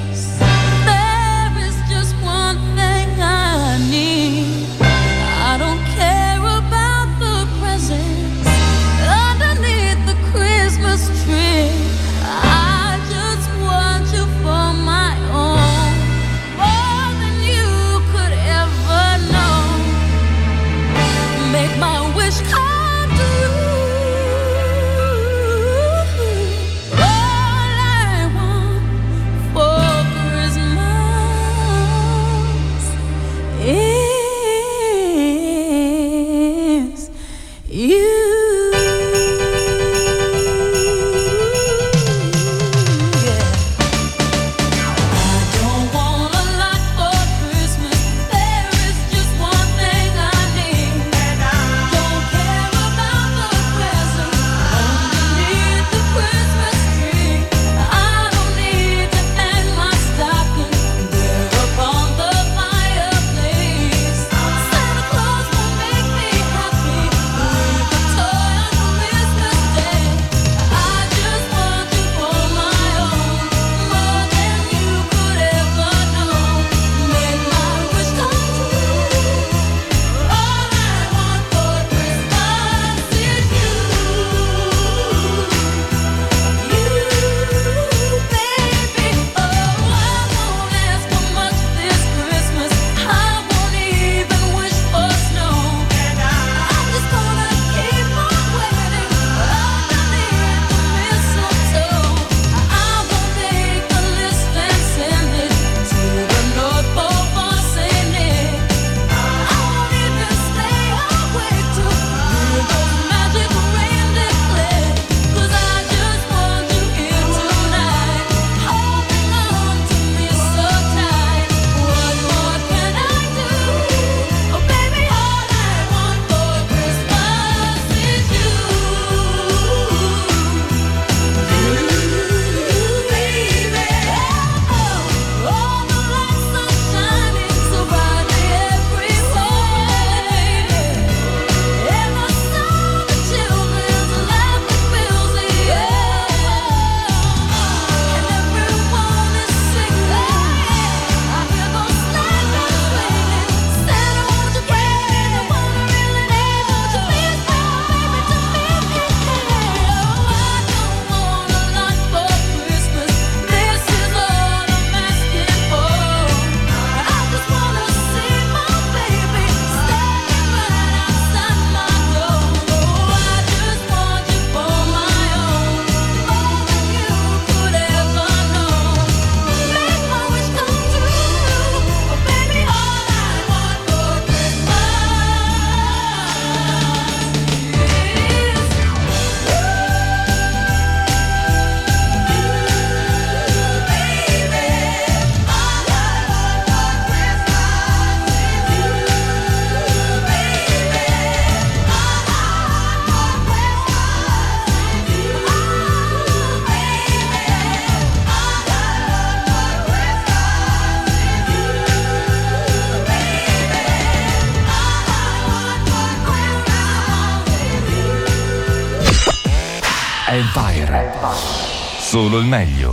solo 222.17 222.39
il 222.39 222.47
meglio. 222.47 222.86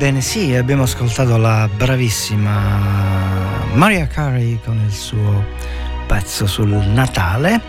Ebbene 0.00 0.20
sì, 0.20 0.54
abbiamo 0.54 0.84
ascoltato 0.84 1.36
la 1.38 1.68
bravissima 1.74 3.66
Maria 3.72 4.06
Carey 4.06 4.60
con 4.64 4.80
il 4.86 4.92
suo 4.92 5.44
pezzo 6.06 6.46
sul 6.46 6.68
Natale 6.68 7.60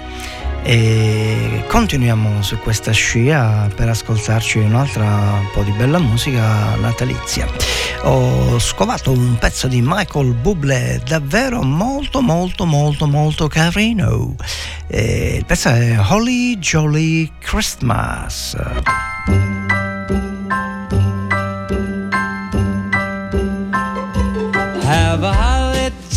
e 0.61 1.63
continuiamo 1.67 2.43
su 2.43 2.59
questa 2.59 2.91
scia 2.91 3.67
per 3.75 3.89
ascoltarci 3.89 4.59
un'altra 4.59 5.41
po' 5.51 5.63
di 5.63 5.71
bella 5.71 5.97
musica 5.97 6.75
natalizia. 6.75 7.47
Ho 8.03 8.59
scovato 8.59 9.11
un 9.11 9.35
pezzo 9.39 9.67
di 9.67 9.81
Michael 9.83 10.35
Bublé 10.35 11.01
davvero 11.03 11.63
molto 11.63 12.21
molto 12.21 12.65
molto 12.65 13.07
molto 13.07 13.47
carino. 13.47 14.35
E 14.85 15.37
il 15.37 15.45
pezzo 15.45 15.69
è 15.69 15.97
Holly 15.97 16.59
Jolly 16.59 17.31
Christmas. 17.39 18.55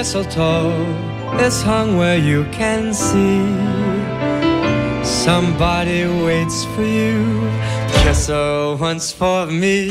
Mistletoe 0.00 0.72
is 1.40 1.60
hung 1.60 1.98
where 1.98 2.16
you 2.16 2.46
can 2.46 2.94
see. 2.94 3.44
Somebody 5.04 6.06
waits 6.24 6.64
for 6.72 6.86
you. 7.00 7.18
Kiss 8.02 8.28
her 8.28 8.76
once 8.76 9.12
for 9.12 9.44
me. 9.44 9.90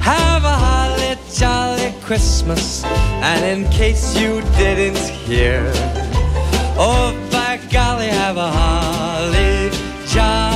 Have 0.00 0.42
a 0.42 0.56
holly 0.66 1.18
jolly 1.34 1.92
Christmas. 2.00 2.82
And 3.28 3.44
in 3.44 3.70
case 3.70 4.18
you 4.18 4.40
didn't 4.56 5.06
hear, 5.26 5.60
oh, 6.78 7.12
by 7.30 7.60
golly, 7.70 8.08
have 8.08 8.38
a 8.38 8.50
holly 8.50 9.70
jolly 10.14 10.55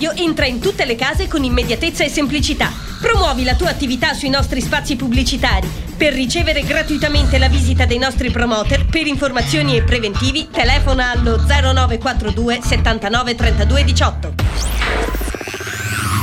radio 0.00 0.14
entra 0.14 0.46
in 0.46 0.60
tutte 0.60 0.86
le 0.86 0.94
case 0.94 1.28
con 1.28 1.44
immediatezza 1.44 2.04
e 2.04 2.08
semplicità. 2.08 2.72
Promuovi 3.02 3.44
la 3.44 3.54
tua 3.54 3.68
attività 3.68 4.14
sui 4.14 4.30
nostri 4.30 4.62
spazi 4.62 4.96
pubblicitari. 4.96 5.70
Per 5.94 6.14
ricevere 6.14 6.62
gratuitamente 6.62 7.36
la 7.36 7.48
visita 7.48 7.84
dei 7.84 7.98
nostri 7.98 8.30
promoter, 8.30 8.86
per 8.86 9.06
informazioni 9.06 9.76
e 9.76 9.82
preventivi, 9.82 10.48
telefona 10.50 11.10
allo 11.10 11.36
0942 11.36 12.60
79 12.62 13.34
32 13.34 13.84
18. 13.84 14.34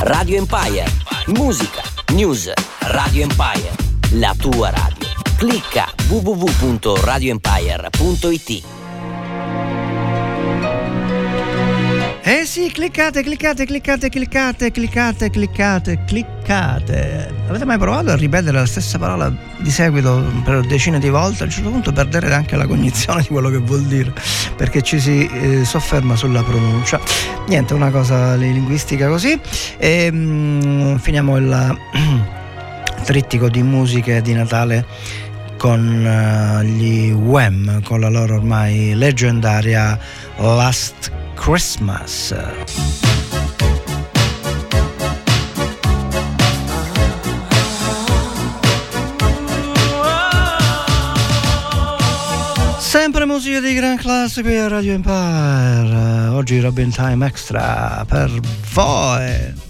Radio 0.02 0.38
Empire. 0.38 0.90
Musica, 1.26 1.82
news, 2.14 2.50
Radio 2.80 3.22
Empire. 3.22 3.70
La 4.14 4.34
tua 4.36 4.70
radio. 4.70 5.06
Clicca 5.36 5.86
www.radioempire.it. 6.08 8.77
Eh 12.28 12.44
sì, 12.44 12.70
cliccate, 12.70 13.22
cliccate, 13.22 13.64
cliccate, 13.64 14.10
cliccate, 14.10 14.70
cliccate, 14.70 15.30
cliccate, 15.30 16.04
cliccate. 16.04 17.34
Avete 17.48 17.64
mai 17.64 17.78
provato 17.78 18.10
a 18.10 18.16
ripetere 18.16 18.52
la 18.52 18.66
stessa 18.66 18.98
parola 18.98 19.34
di 19.56 19.70
seguito 19.70 20.22
per 20.44 20.60
decine 20.66 20.98
di 20.98 21.08
volte? 21.08 21.44
A 21.44 21.46
un 21.46 21.50
certo 21.52 21.70
punto 21.70 21.90
perdere 21.90 22.30
anche 22.34 22.54
la 22.56 22.66
cognizione 22.66 23.22
di 23.22 23.28
quello 23.28 23.48
che 23.48 23.56
vuol 23.56 23.80
dire, 23.84 24.12
perché 24.56 24.82
ci 24.82 25.00
si 25.00 25.26
eh, 25.26 25.64
sofferma 25.64 26.16
sulla 26.16 26.42
pronuncia. 26.42 27.00
Niente, 27.46 27.72
una 27.72 27.90
cosa 27.90 28.34
linguistica 28.34 29.08
così. 29.08 29.40
E 29.78 30.10
mm, 30.12 30.96
finiamo 30.96 31.38
il 31.38 31.78
trittico 33.04 33.48
di 33.48 33.62
musiche 33.62 34.20
di 34.20 34.34
Natale 34.34 34.84
con 35.56 36.04
eh, 36.06 36.62
gli 36.66 37.10
Wham, 37.10 37.82
con 37.82 38.00
la 38.00 38.10
loro 38.10 38.34
ormai 38.34 38.92
leggendaria 38.94 39.98
Last 40.36 41.26
Christmas. 41.38 42.34
Sempre 52.78 53.24
musica 53.24 53.60
di 53.60 53.72
gran 53.74 53.96
classe 53.96 54.42
qui 54.42 54.56
a 54.56 54.68
Radio 54.68 54.92
Empire. 54.92 56.28
Oggi 56.32 56.60
Robin 56.60 56.90
Time 56.90 57.24
Extra 57.26 58.04
per 58.06 58.30
voi. 58.72 59.67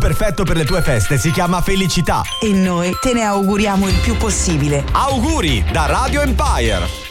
Perfetto 0.00 0.42
per 0.42 0.56
le 0.56 0.64
tue 0.64 0.82
feste 0.82 1.16
si 1.16 1.30
chiama 1.30 1.60
felicità. 1.60 2.22
E 2.40 2.52
noi 2.52 2.96
te 3.00 3.12
ne 3.12 3.22
auguriamo 3.22 3.86
il 3.86 4.00
più 4.02 4.16
possibile. 4.16 4.84
Auguri 4.90 5.64
da 5.70 5.86
Radio 5.86 6.22
Empire. 6.22 7.09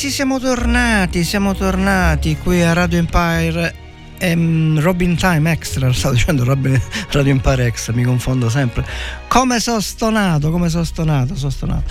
Sì, 0.00 0.10
siamo 0.10 0.40
tornati, 0.40 1.24
siamo 1.24 1.54
tornati 1.54 2.34
qui 2.38 2.62
a 2.62 2.72
Radio 2.72 2.96
Empire 2.96 3.74
ehm, 4.16 4.80
Robin 4.80 5.14
Time 5.14 5.52
Extra, 5.52 5.92
stavo 5.92 6.14
dicendo 6.14 6.42
Robin, 6.42 6.80
Radio 7.12 7.32
Empire 7.32 7.66
Extra, 7.66 7.92
mi 7.92 8.02
confondo 8.02 8.48
sempre. 8.48 8.82
Come 9.28 9.60
sono 9.60 9.80
stonato, 9.80 10.50
come 10.50 10.70
sono 10.70 10.84
stonato, 10.84 11.36
sono 11.36 11.50
stonato. 11.50 11.82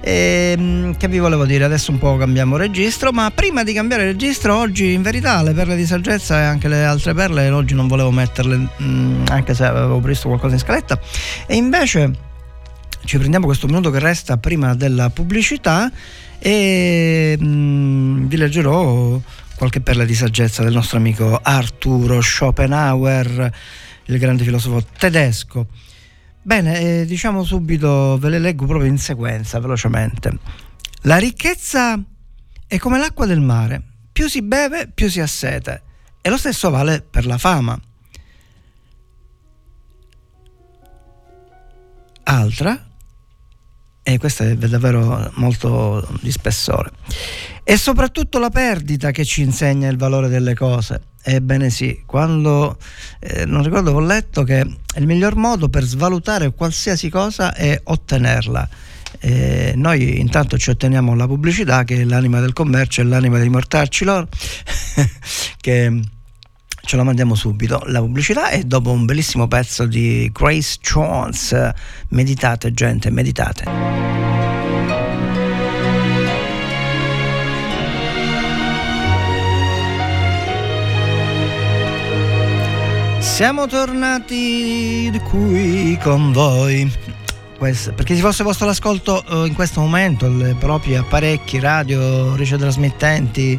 Ehm, 0.00 0.96
che 0.96 1.06
vi 1.06 1.20
volevo 1.20 1.46
dire, 1.46 1.62
adesso 1.62 1.92
un 1.92 1.98
po' 1.98 2.16
cambiamo 2.16 2.56
registro, 2.56 3.12
ma 3.12 3.30
prima 3.30 3.62
di 3.62 3.72
cambiare 3.72 4.06
registro, 4.06 4.56
oggi 4.56 4.92
in 4.92 5.02
verità 5.02 5.40
le 5.44 5.52
perle 5.52 5.76
di 5.76 5.86
saggezza 5.86 6.40
e 6.40 6.42
anche 6.42 6.66
le 6.66 6.84
altre 6.84 7.14
perle, 7.14 7.48
oggi 7.50 7.74
non 7.74 7.86
volevo 7.86 8.10
metterle, 8.10 8.70
mm, 8.82 9.26
anche 9.28 9.54
se 9.54 9.64
avevo 9.64 10.00
previsto 10.00 10.26
qualcosa 10.26 10.54
in 10.54 10.60
scaletta, 10.60 10.98
e 11.46 11.54
invece 11.54 12.10
ci 13.04 13.18
prendiamo 13.18 13.46
questo 13.46 13.68
minuto 13.68 13.90
che 13.90 14.00
resta 14.00 14.36
prima 14.36 14.74
della 14.74 15.10
pubblicità 15.10 15.92
e 16.44 17.38
mm, 17.40 18.26
vi 18.26 18.36
leggerò 18.36 19.20
qualche 19.54 19.80
perla 19.80 20.04
di 20.04 20.14
saggezza 20.14 20.64
del 20.64 20.72
nostro 20.72 20.98
amico 20.98 21.38
Arturo 21.40 22.20
Schopenhauer, 22.20 23.52
il 24.06 24.18
grande 24.18 24.42
filosofo 24.42 24.84
tedesco. 24.98 25.68
Bene, 26.42 26.80
eh, 26.80 27.04
diciamo 27.06 27.44
subito, 27.44 28.18
ve 28.18 28.28
le 28.28 28.40
leggo 28.40 28.66
proprio 28.66 28.88
in 28.88 28.98
sequenza, 28.98 29.60
velocemente. 29.60 30.36
La 31.02 31.18
ricchezza 31.18 31.96
è 32.66 32.76
come 32.76 32.98
l'acqua 32.98 33.26
del 33.26 33.40
mare, 33.40 33.80
più 34.10 34.26
si 34.26 34.42
beve, 34.42 34.88
più 34.92 35.08
si 35.08 35.20
ha 35.20 35.26
sete. 35.28 35.82
E 36.20 36.28
lo 36.28 36.36
stesso 36.36 36.70
vale 36.70 37.02
per 37.08 37.24
la 37.24 37.38
fama. 37.38 37.80
Altra, 42.24 42.91
e 44.02 44.18
questa 44.18 44.44
è 44.44 44.56
davvero 44.56 45.30
molto 45.34 46.06
di 46.20 46.32
spessore. 46.32 46.90
È 47.62 47.76
soprattutto 47.76 48.38
la 48.38 48.50
perdita 48.50 49.12
che 49.12 49.24
ci 49.24 49.42
insegna 49.42 49.88
il 49.88 49.96
valore 49.96 50.28
delle 50.28 50.54
cose. 50.54 51.00
Ebbene 51.22 51.70
sì, 51.70 52.02
quando 52.04 52.76
eh, 53.20 53.46
non 53.46 53.62
ricordo 53.62 53.92
ho 53.92 54.00
letto 54.00 54.42
che 54.42 54.66
il 54.96 55.06
miglior 55.06 55.36
modo 55.36 55.68
per 55.68 55.84
svalutare 55.84 56.52
qualsiasi 56.52 57.08
cosa 57.08 57.54
è 57.54 57.80
ottenerla. 57.82 58.68
Eh, 59.20 59.74
noi 59.76 60.18
intanto 60.18 60.58
ci 60.58 60.70
otteniamo 60.70 61.14
la 61.14 61.26
pubblicità 61.26 61.84
che 61.84 62.00
è 62.00 62.04
l'anima 62.04 62.40
del 62.40 62.52
commercio 62.52 63.02
e 63.02 63.04
l'anima 63.04 63.38
dei 63.38 63.50
mortacci 63.50 64.04
loro 64.04 64.26
che 65.60 66.00
ce 66.84 66.96
la 66.96 67.04
mandiamo 67.04 67.34
subito. 67.34 67.80
La 67.86 68.00
pubblicità 68.00 68.50
e 68.50 68.64
dopo 68.64 68.90
un 68.90 69.04
bellissimo 69.04 69.48
pezzo 69.48 69.86
di 69.86 70.30
Grace 70.32 70.78
Jones. 70.80 71.72
Meditate 72.08 72.72
gente 72.72 73.10
meditate. 73.10 74.12
Siamo 83.18 83.66
tornati 83.66 85.10
qui 85.30 85.98
con 86.02 86.32
voi 86.32 86.92
questo, 87.62 87.92
perché 87.92 88.16
se 88.16 88.20
fosse 88.22 88.42
vostro 88.42 88.66
l'ascolto 88.66 89.24
eh, 89.24 89.46
in 89.46 89.54
questo 89.54 89.78
momento 89.78 90.26
i 90.26 90.56
propri 90.58 90.96
apparecchi 90.96 91.60
radio 91.60 92.34
ricetrasmittenti 92.34 93.56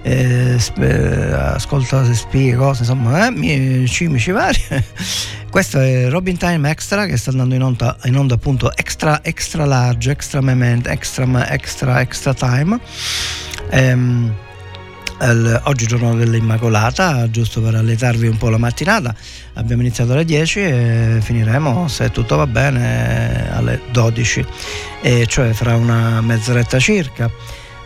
eh, 0.00 0.56
sp- 0.56 0.80
ascolta 0.80 2.10
spie 2.14 2.54
cose 2.56 2.80
insomma 2.80 3.26
eh, 3.26 3.30
mi, 3.30 3.86
cimici 3.86 4.30
vari 4.30 4.58
questo 5.50 5.78
è 5.80 6.08
Robin 6.08 6.38
Time 6.38 6.70
Extra 6.70 7.04
che 7.04 7.18
sta 7.18 7.28
andando 7.28 7.54
in 7.54 7.62
onda, 7.62 7.94
in 8.04 8.16
onda 8.16 8.36
appunto 8.36 8.74
extra, 8.74 9.22
extra 9.22 9.66
large 9.66 10.10
extra 10.10 10.40
moment 10.40 10.86
extra 10.86 11.50
extra 11.50 12.00
extra 12.00 12.32
time. 12.32 12.80
Ehm, 13.68 14.34
oggi 15.64 15.86
giorno 15.86 16.14
dell'Immacolata, 16.14 17.30
giusto 17.30 17.60
per 17.60 17.76
alletarvi 17.76 18.26
un 18.26 18.36
po' 18.36 18.48
la 18.48 18.58
mattinata. 18.58 19.14
Abbiamo 19.54 19.82
iniziato 19.82 20.12
alle 20.12 20.24
10 20.24 20.60
e 20.60 21.18
finiremo, 21.20 21.86
se 21.88 22.10
tutto 22.10 22.36
va 22.36 22.46
bene, 22.46 23.48
alle 23.52 23.80
12, 23.92 24.44
e 25.00 25.26
cioè 25.26 25.52
fra 25.52 25.76
una 25.76 26.20
mezz'oretta 26.20 26.78
circa. 26.78 27.30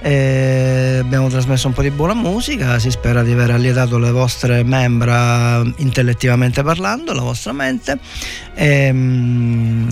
E 0.00 0.98
abbiamo 1.00 1.28
trasmesso 1.28 1.66
un 1.66 1.72
po' 1.72 1.82
di 1.82 1.90
buona 1.90 2.14
musica, 2.14 2.78
si 2.78 2.90
spera 2.90 3.22
di 3.22 3.32
aver 3.32 3.50
allietato 3.50 3.98
le 3.98 4.10
vostre 4.12 4.62
membra 4.62 5.62
intellettivamente 5.76 6.62
parlando, 6.62 7.12
la 7.12 7.22
vostra 7.22 7.52
mente. 7.52 7.98
E, 8.54 8.92
mm, 8.92 9.88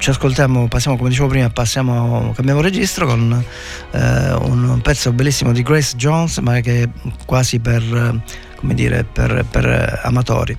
ci 0.00 0.08
ascoltiamo, 0.08 0.66
passiamo 0.66 0.96
come 0.96 1.10
dicevo 1.10 1.28
prima, 1.28 1.50
passiamo, 1.50 2.32
cambiamo 2.34 2.62
registro 2.62 3.06
con 3.06 3.44
eh, 3.90 4.32
un 4.32 4.80
pezzo 4.82 5.12
bellissimo 5.12 5.52
di 5.52 5.62
Grace 5.62 5.94
Jones, 5.96 6.38
ma 6.38 6.58
che 6.60 6.82
è 6.82 6.88
quasi 7.26 7.60
per, 7.60 8.22
come 8.56 8.74
dire, 8.74 9.04
per, 9.04 9.44
per 9.48 10.00
amatori. 10.02 10.56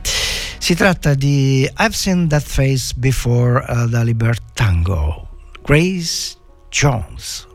Si 0.60 0.76
tratta 0.76 1.16
di 1.16 1.68
I've 1.80 1.94
Seen 1.94 2.28
That 2.28 2.44
Face 2.44 2.94
Before 2.96 3.66
uh, 3.68 3.88
da 3.88 4.04
Libert 4.04 4.44
Tango. 4.54 5.28
Grace 5.64 6.36
Jones. 6.70 7.48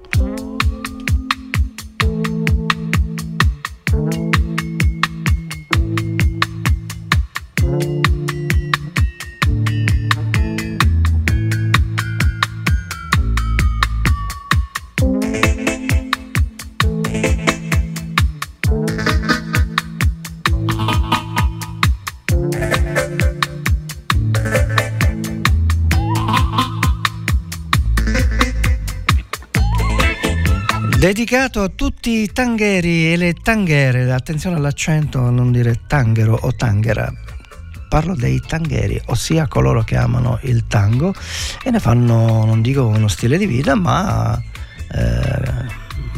Dedicato 31.06 31.62
a 31.62 31.68
tutti 31.68 32.22
i 32.22 32.32
tangheri 32.32 33.12
e 33.12 33.16
le 33.16 33.32
tanghere, 33.32 34.12
attenzione 34.12 34.56
all'accento 34.56 35.30
non 35.30 35.52
dire 35.52 35.82
tanghero 35.86 36.36
o 36.42 36.52
tanghera. 36.52 37.12
Parlo 37.88 38.16
dei 38.16 38.40
tangheri, 38.44 39.00
ossia 39.04 39.46
coloro 39.46 39.84
che 39.84 39.96
amano 39.96 40.40
il 40.42 40.66
tango 40.66 41.14
e 41.62 41.70
ne 41.70 41.78
fanno, 41.78 42.44
non 42.44 42.60
dico 42.60 42.88
uno 42.88 43.06
stile 43.06 43.38
di 43.38 43.46
vita, 43.46 43.76
ma 43.76 44.36
eh, 44.36 45.64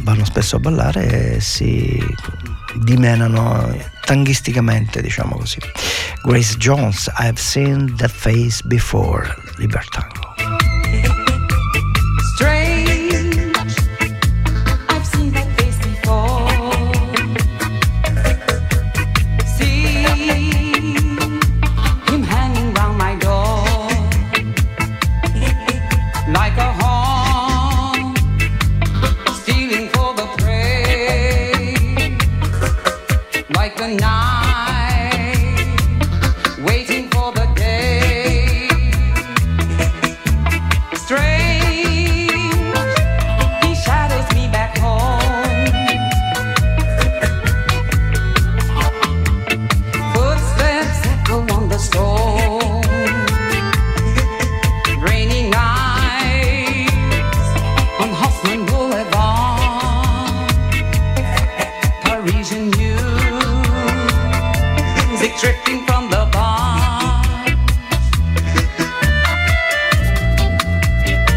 vanno 0.01 0.25
spesso 0.25 0.55
a 0.55 0.59
ballare 0.59 1.35
e 1.35 1.39
si 1.39 2.03
dimenano 2.81 3.71
tanghisticamente, 4.05 5.03
diciamo 5.03 5.35
così. 5.35 5.59
Grace 6.23 6.57
Jones, 6.57 7.11
I've 7.19 7.39
seen 7.39 7.95
that 7.97 8.09
face 8.09 8.63
before, 8.65 9.35
Libertango. 9.57 10.58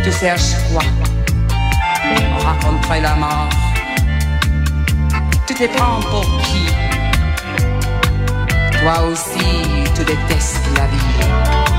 Tu 0.05 0.11
cherches 0.13 0.55
quoi? 0.73 0.83
On 2.35 2.39
raconterait 2.45 3.01
la 3.01 3.15
mort. 3.17 3.49
Tu 5.47 5.55
te 5.55 5.67
prends 5.77 6.01
pour 6.11 6.25
qui? 6.43 6.67
Toi 8.81 9.03
aussi, 9.11 9.47
tu 9.95 10.05
détestes 10.05 10.69
la 10.77 10.87
vie. 10.87 11.72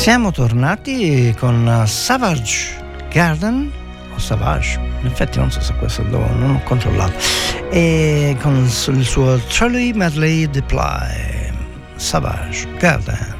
Siamo 0.00 0.32
tornati 0.32 1.34
con 1.38 1.84
Savage 1.84 2.82
Garden 3.12 3.70
o 4.14 4.18
Savage, 4.18 4.80
in 5.02 5.06
effetti 5.06 5.38
non 5.38 5.50
so 5.50 5.60
se 5.60 5.74
questo 5.74 6.02
lo, 6.04 6.26
non 6.36 6.54
ho 6.54 6.62
controllato, 6.62 7.12
e 7.68 8.34
con 8.40 8.56
il 8.64 9.04
suo 9.04 9.38
Charlie 9.48 9.92
Medley 9.92 10.48
Deploy, 10.48 11.52
Savage 11.96 12.66
Garden. 12.78 13.39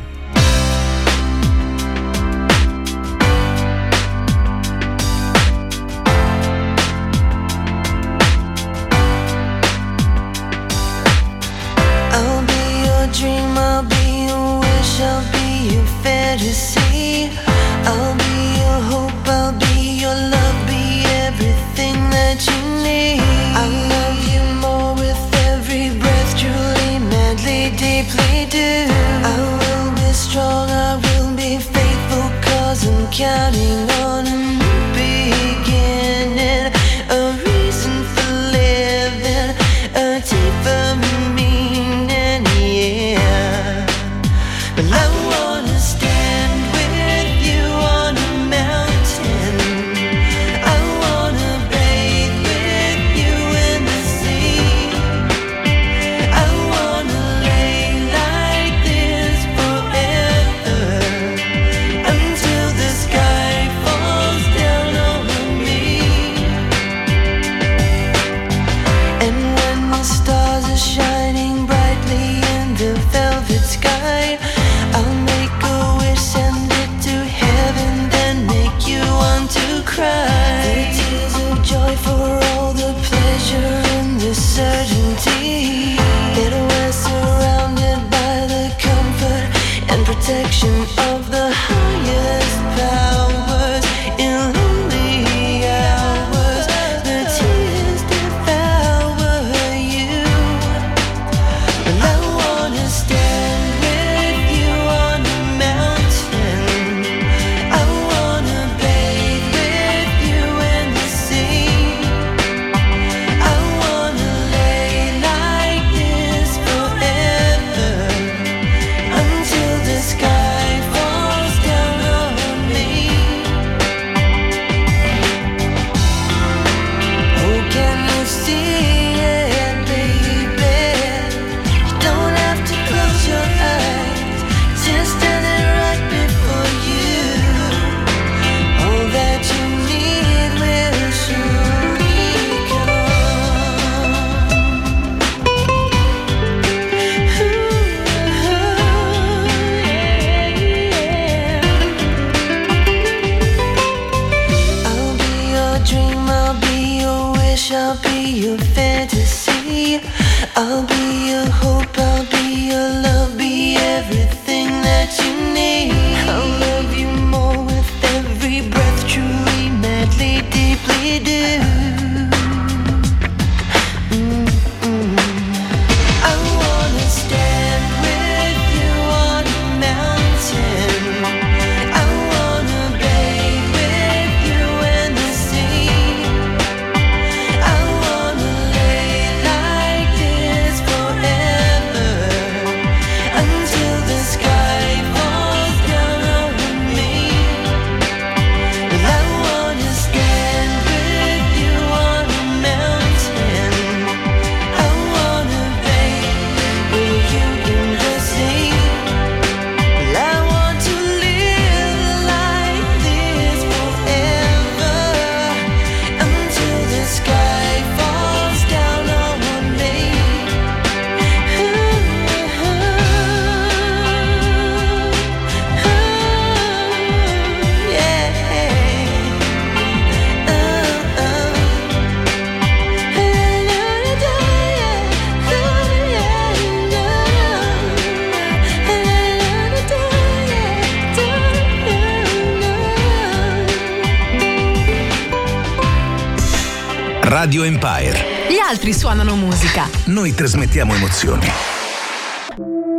Noi 250.21 250.35
trasmettiamo 250.35 250.93
emozioni. 250.93 251.47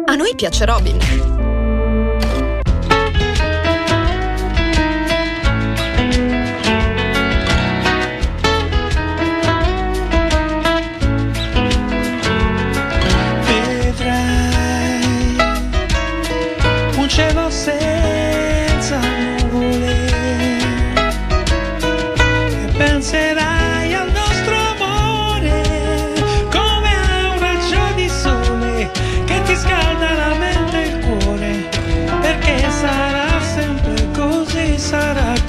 A 0.06 0.16
noi 0.16 0.34
piace 0.36 0.66
Robin. 0.66 1.61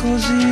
cozinha. 0.02 0.51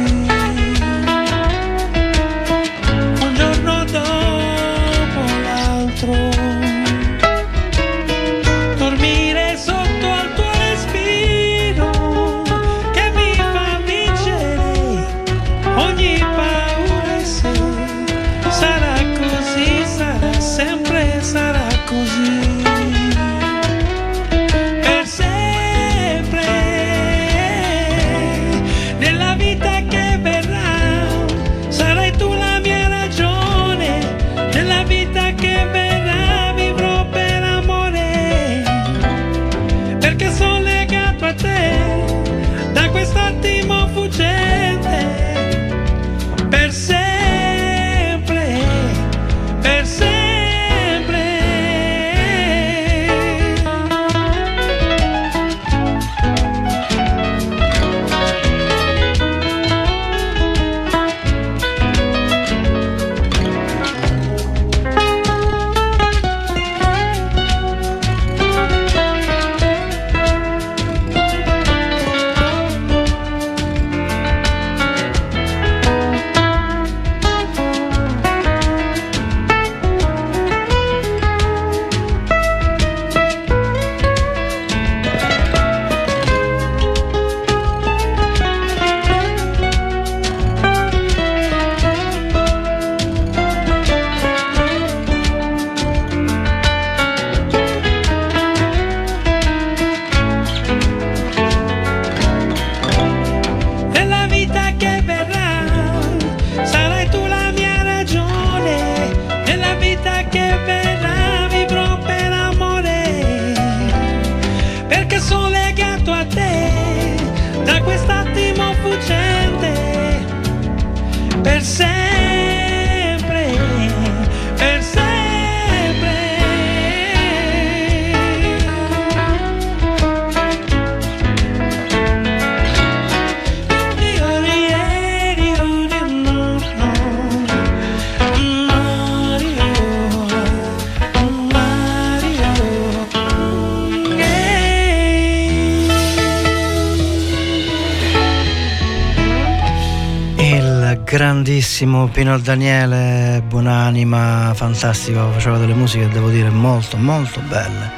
Pino 152.12 152.38
Daniele, 152.38 153.42
buonanima, 153.46 154.52
fantastico, 154.54 155.30
faceva 155.32 155.58
delle 155.58 155.74
musiche 155.74 156.08
devo 156.08 156.28
dire 156.28 156.50
molto 156.50 156.96
molto 156.96 157.40
belle. 157.48 157.90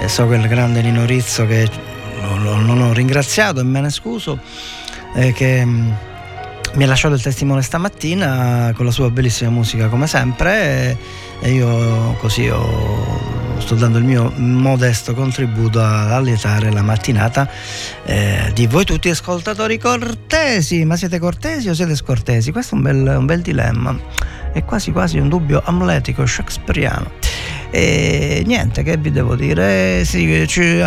E 0.00 0.08
so 0.08 0.26
quel 0.26 0.46
grande 0.46 0.80
Nino 0.80 1.04
Rizzo 1.04 1.44
che 1.44 1.68
non 2.20 2.80
ho 2.80 2.92
ringraziato 2.92 3.60
e 3.60 3.64
me 3.64 3.80
ne 3.80 3.90
scuso, 3.90 4.38
eh, 5.14 5.32
che 5.32 5.64
mm, 5.64 5.90
mi 6.74 6.84
ha 6.84 6.86
lasciato 6.86 7.14
il 7.14 7.22
testimone 7.22 7.62
stamattina 7.62 8.72
con 8.74 8.84
la 8.84 8.90
sua 8.90 9.10
bellissima 9.10 9.50
musica 9.50 9.88
come 9.88 10.06
sempre 10.06 10.96
e 11.40 11.50
io 11.50 12.14
così 12.18 12.48
ho, 12.48 12.97
sto 13.68 13.76
dando 13.76 13.98
il 13.98 14.04
mio 14.04 14.32
modesto 14.36 15.12
contributo 15.12 15.78
a 15.82 16.16
allietare 16.16 16.72
la 16.72 16.80
mattinata 16.80 17.46
eh, 18.06 18.50
di 18.54 18.66
voi 18.66 18.86
tutti 18.86 19.10
ascoltatori 19.10 19.76
cortesi 19.76 20.86
ma 20.86 20.96
siete 20.96 21.18
cortesi 21.18 21.68
o 21.68 21.74
siete 21.74 21.94
scortesi? 21.94 22.50
questo 22.50 22.76
è 22.76 22.78
un 22.78 22.84
bel, 22.84 23.16
un 23.18 23.26
bel 23.26 23.42
dilemma 23.42 23.94
è 24.54 24.64
quasi 24.64 24.90
quasi 24.90 25.18
un 25.18 25.28
dubbio 25.28 25.60
amletico 25.62 26.24
shakespeariano 26.24 27.10
e 27.70 28.42
niente, 28.46 28.82
che 28.82 28.96
vi 28.96 29.10
devo 29.10 29.36
dire? 29.36 30.02
Sì, 30.06 30.46
ci, 30.48 30.82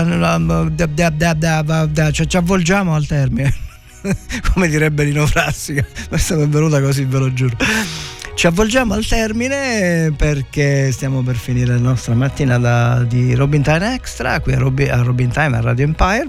ci 2.11 2.37
avvolgiamo 2.37 2.95
al 2.95 3.05
termine. 3.05 3.53
come 4.53 4.67
direbbe 4.67 5.03
Lino 5.03 5.27
Frassica, 5.27 5.85
questa 6.09 6.33
è 6.33 6.47
venuta 6.47 6.81
così, 6.81 7.05
ve 7.05 7.19
lo 7.19 7.31
giuro. 7.31 7.55
Ci 8.41 8.47
avvolgiamo 8.47 8.95
al 8.95 9.05
termine 9.05 10.11
perché 10.17 10.91
stiamo 10.91 11.21
per 11.21 11.35
finire 11.35 11.73
la 11.73 11.79
nostra 11.79 12.15
mattina 12.15 13.03
di 13.03 13.35
Robin 13.35 13.61
Time 13.61 13.93
Extra 13.93 14.39
qui 14.39 14.53
a 14.53 14.57
Robin, 14.57 14.89
a 14.89 15.03
Robin 15.03 15.29
Time 15.29 15.57
a 15.57 15.61
Radio 15.61 15.85
Empire. 15.85 16.27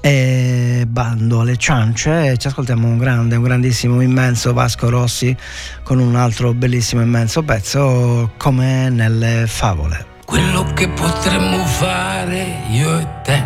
E 0.00 0.84
bando 0.88 1.40
alle 1.40 1.58
ciance, 1.58 2.38
ci 2.38 2.46
ascoltiamo 2.46 2.88
un 2.88 2.96
grande, 2.96 3.36
un 3.36 3.42
grandissimo, 3.42 4.00
immenso 4.00 4.54
Vasco 4.54 4.88
Rossi 4.88 5.36
con 5.82 5.98
un 5.98 6.16
altro 6.16 6.54
bellissimo, 6.54 7.02
immenso 7.02 7.42
pezzo 7.42 8.32
come 8.38 8.88
nelle 8.88 9.44
favole. 9.46 10.06
Quello 10.24 10.72
che 10.72 10.88
potremmo 10.88 11.66
fare 11.66 12.62
io 12.70 12.98
e 12.98 13.06
te 13.22 13.42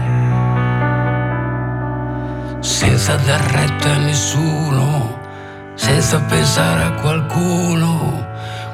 senza 2.60 3.16
dar 3.16 3.40
retta 3.50 3.94
a 3.94 3.98
nessuno, 3.98 5.19
senza 5.80 6.20
pensare 6.20 6.82
a 6.82 6.92
qualcuno, 7.00 8.26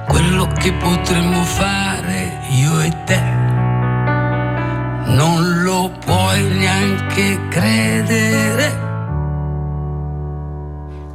quello 0.09 0.49
che 0.59 0.73
potremmo 0.73 1.45
fare 1.45 2.41
io 2.49 2.81
e 2.81 2.93
te. 3.05 3.23
Non 5.15 5.63
lo 5.63 5.93
puoi 6.05 6.43
neanche 6.43 7.39
credere. 7.49 8.85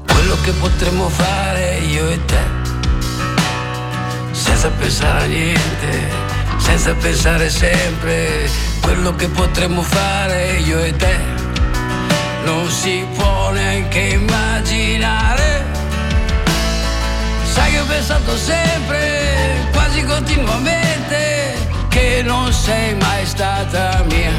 Quello 0.08 0.38
che 0.44 0.52
potremmo 0.54 1.10
fare 1.10 1.80
io 1.80 2.10
e 2.10 2.26
te, 2.26 2.44
senza 4.32 4.70
pensare 4.70 5.24
a 5.24 5.28
niente, 5.28 6.10
senza 6.58 6.94
pensare 6.94 7.50
sempre, 7.50 8.50
quello 8.82 9.14
che 9.16 9.28
potremmo 9.28 9.82
fare 9.82 10.58
io 10.60 10.80
e 10.80 10.96
te 10.96 11.18
non 12.46 12.70
si 12.70 13.06
può 13.14 13.52
neanche 13.52 14.00
immaginare. 14.00 15.61
Sai 17.52 17.72
che 17.72 17.80
ho 17.82 17.86
pensato 17.86 18.38
sempre, 18.38 19.68
quasi 19.74 20.04
continuamente, 20.06 21.58
che 21.90 22.22
non 22.24 22.54
sei 22.54 22.96
mai 22.96 23.26
stata 23.26 24.04
mia. 24.08 24.32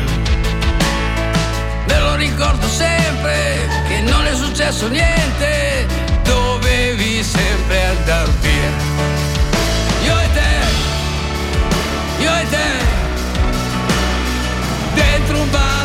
Me 1.89 1.99
lo 2.01 2.15
ricordo 2.15 2.67
sempre, 2.67 3.69
che 3.87 4.01
non 4.01 4.25
è 4.25 4.35
successo 4.35 4.89
niente, 4.89 5.87
dovevi 6.23 7.23
sempre 7.23 7.85
andar 7.85 8.31
via. 8.41 8.71
Io 10.05 10.19
e 10.19 10.29
te, 10.33 10.53
io 12.23 12.35
e 12.35 12.49
te, 12.49 12.69
dentro 14.95 15.39
un 15.39 15.51
bar 15.51 15.82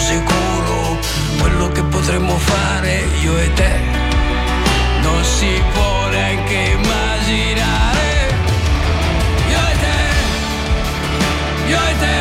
sicuro. 0.00 0.98
Quello 1.38 1.68
che 1.72 1.82
potremmo 1.82 2.36
fare 2.36 3.04
io 3.22 3.36
e 3.38 3.52
te 3.54 3.72
non 5.02 5.24
si 5.24 5.62
può 5.72 6.08
neanche 6.08 6.54
immaginare. 6.78 8.08
Io 9.52 9.62
e 9.72 9.74
te, 9.84 9.98
io 11.72 11.78
e 11.90 11.94
te, 12.02 12.18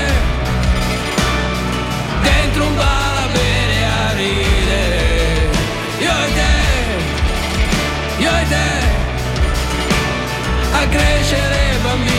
dentro 2.22 2.65
un 2.65 2.76
bar 2.76 3.18
a 3.26 3.27
bere 3.38 3.77
a 3.99 4.14
ridere. 4.14 5.49
Io 6.06 6.15
e 6.26 6.34
te, 6.38 6.56
io 8.23 8.31
e 8.41 8.47
te 8.53 8.68
a 10.72 10.88
crescere 10.88 11.77
bambini, 11.84 12.19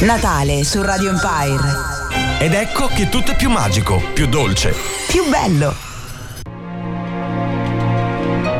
Natale 0.00 0.62
su 0.62 0.80
Radio 0.80 1.10
Empire. 1.10 2.38
Ed 2.38 2.54
ecco 2.54 2.86
che 2.86 3.08
tutto 3.08 3.32
è 3.32 3.36
più 3.36 3.50
magico, 3.50 4.00
più 4.14 4.28
dolce. 4.28 4.72
Più 5.08 5.28
bello. 5.28 5.87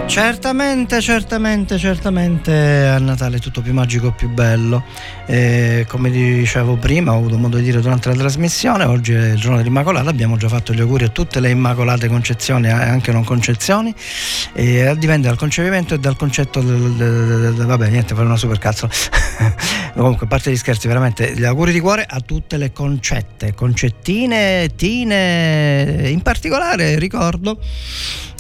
Certamente, 0.09 1.03
certamente, 1.03 1.77
certamente 1.77 2.87
a 2.87 2.99
Natale 2.99 3.37
è 3.37 3.41
tutto 3.41 3.61
più 3.61 3.75
magico, 3.75 4.11
più 4.11 4.31
bello. 4.31 4.83
E 5.27 5.85
come 5.87 6.11
dicevo 6.11 6.77
prima, 6.77 7.13
ho 7.13 7.19
avuto 7.19 7.37
modo 7.37 7.59
di 7.59 7.65
dire 7.65 7.81
durante 7.83 8.09
la 8.09 8.15
trasmissione, 8.15 8.85
oggi 8.85 9.13
è 9.13 9.33
il 9.33 9.39
giorno 9.39 9.59
dell'Immacolata, 9.59 10.09
abbiamo 10.09 10.39
già 10.39 10.49
fatto 10.49 10.73
gli 10.73 10.81
auguri 10.81 11.05
a 11.05 11.09
tutte 11.09 11.41
le 11.41 11.51
Immacolate 11.51 12.09
concezioni 12.09 12.69
e 12.69 12.71
anche 12.71 13.13
non 13.13 13.23
concezioni, 13.23 13.95
e 14.55 14.95
dipende 14.97 15.29
dal 15.29 15.37
concepimento 15.37 15.93
e 15.93 15.99
dal 15.99 16.17
concetto 16.17 16.63
del, 16.63 16.95
del, 16.95 17.55
del- 17.55 17.67
vabbè 17.67 17.91
niente, 17.91 18.15
fare 18.15 18.27
una 18.27 18.39
super 18.39 18.59
cazzo. 18.59 18.89
Comunque, 19.95 20.25
a 20.25 20.29
parte 20.29 20.51
gli 20.51 20.57
scherzi, 20.57 20.89
veramente 20.89 21.35
gli 21.35 21.45
auguri 21.45 21.71
di 21.71 21.81
cuore 21.81 22.07
a 22.09 22.21
tutte 22.21 22.57
le 22.57 22.73
concette, 22.73 23.53
concettine, 23.53 24.71
tine, 24.75 26.09
in 26.09 26.23
particolare 26.23 26.99
ricordo 26.99 27.59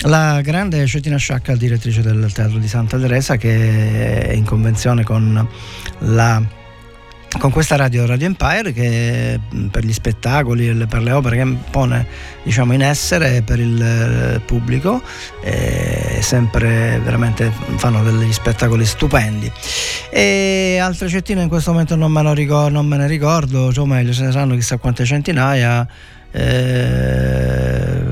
la 0.03 0.41
grande 0.43 0.87
Cettina 0.87 1.17
Sciacca, 1.17 1.57
direttrice 1.59 2.01
del 2.01 2.33
Teatro 2.33 2.59
di 2.59 2.69
Santa 2.69 2.99
Teresa, 2.99 3.37
che 3.37 4.23
è 4.23 4.33
in 4.33 4.45
convenzione 4.45 5.05
con 5.05 5.47
la 5.99 6.57
con 7.39 7.51
questa 7.51 7.77
radio 7.77 8.07
Radio 8.07 8.27
Empire 8.27 8.73
che 8.73 9.39
mh, 9.39 9.67
per 9.67 9.85
gli 9.85 9.93
spettacoli 9.93 10.69
e 10.69 10.87
per 10.87 11.03
le 11.03 11.13
opere 11.13 11.37
che 11.37 11.57
pone 11.71 12.07
diciamo 12.43 12.73
in 12.73 12.83
essere 12.83 13.43
per 13.43 13.61
il 13.61 13.81
eh, 13.81 14.41
pubblico 14.41 15.03
eh, 15.43 16.19
sempre 16.21 16.99
veramente 17.05 17.53
fanno 17.77 18.03
degli 18.03 18.33
spettacoli 18.33 18.87
stupendi. 18.87 19.53
E 20.11 20.79
altre 20.81 21.09
cettine 21.09 21.43
in 21.43 21.49
questo 21.49 21.71
momento 21.71 21.97
non 21.97 22.11
me, 22.11 22.23
lo 22.23 22.33
ricor- 22.33 22.73
non 22.73 22.87
me 22.87 22.97
ne 22.97 23.07
ricordo 23.07 23.71
o 23.77 23.87
meglio 23.87 24.15
se 24.15 24.25
ne 24.25 24.33
sanno 24.33 24.55
chissà 24.55 24.79
quante 24.79 25.05
centinaia 25.05 25.87
eh, 26.31 28.03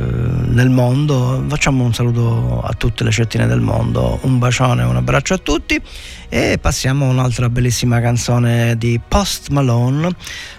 nel 0.57 0.71
mondo. 0.71 1.45
Facciamo 1.49 1.85
un 1.85 1.93
saluto 1.93 2.63
a 2.63 2.73
tutte 2.73 3.05
le 3.05 3.11
cettine 3.11 3.47
del 3.47 3.61
mondo, 3.61 4.19
un 4.23 4.39
bacione 4.39 4.83
un 4.83 4.97
abbraccio 4.97 5.35
a 5.35 5.39
tutti 5.39 5.81
e 6.29 6.59
passiamo 6.59 7.07
a 7.07 7.11
un'altra 7.11 7.51
bellissima 7.51 8.01
canzone 8.01 8.77
di 8.79 8.99
Post 9.07 9.51
Malone. 9.51 10.09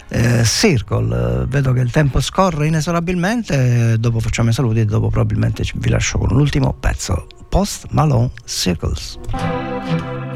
eh, 0.09 0.43
Circle, 0.45 1.45
vedo 1.47 1.73
che 1.73 1.81
il 1.81 1.91
tempo 1.91 2.21
scorre 2.21 2.67
inesorabilmente, 2.67 3.97
dopo 3.99 4.19
facciamo 4.19 4.49
i 4.49 4.53
saluti 4.53 4.79
e 4.79 4.85
dopo 4.85 5.09
probabilmente 5.09 5.63
vi 5.75 5.89
lascio 5.89 6.19
con 6.19 6.29
l'ultimo 6.29 6.73
pezzo, 6.79 7.27
Post 7.49 7.87
Malone 7.89 8.29
Circles. 8.45 10.26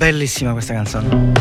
Bellissima 0.00 0.52
questa 0.52 0.72
canzone. 0.72 1.32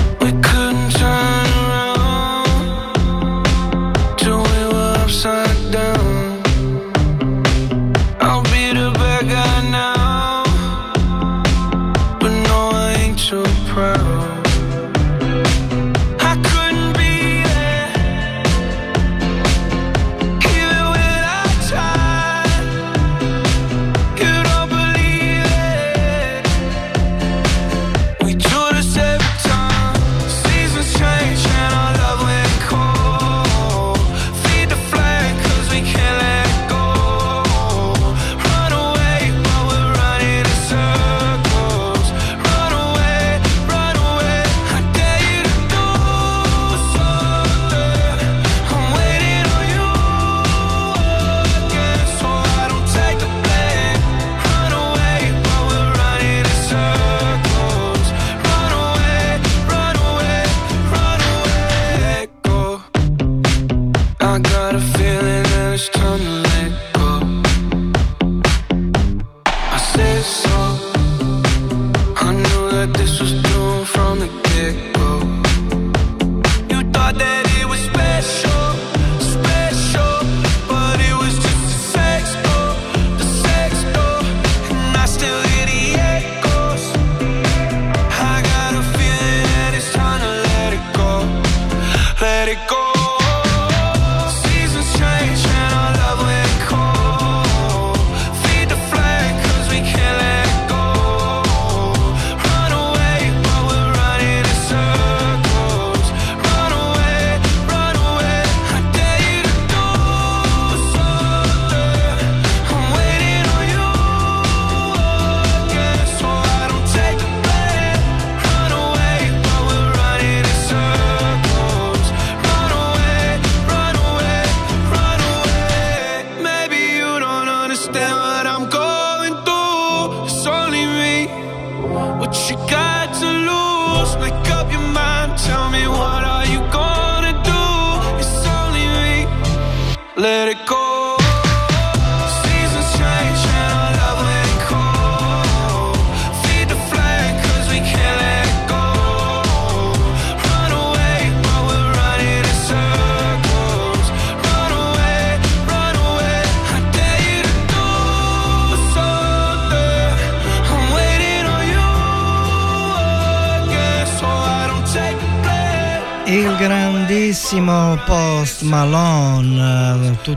I 64.29 64.37
got 64.37 64.75
a 64.75 64.79
feeling 64.79 65.28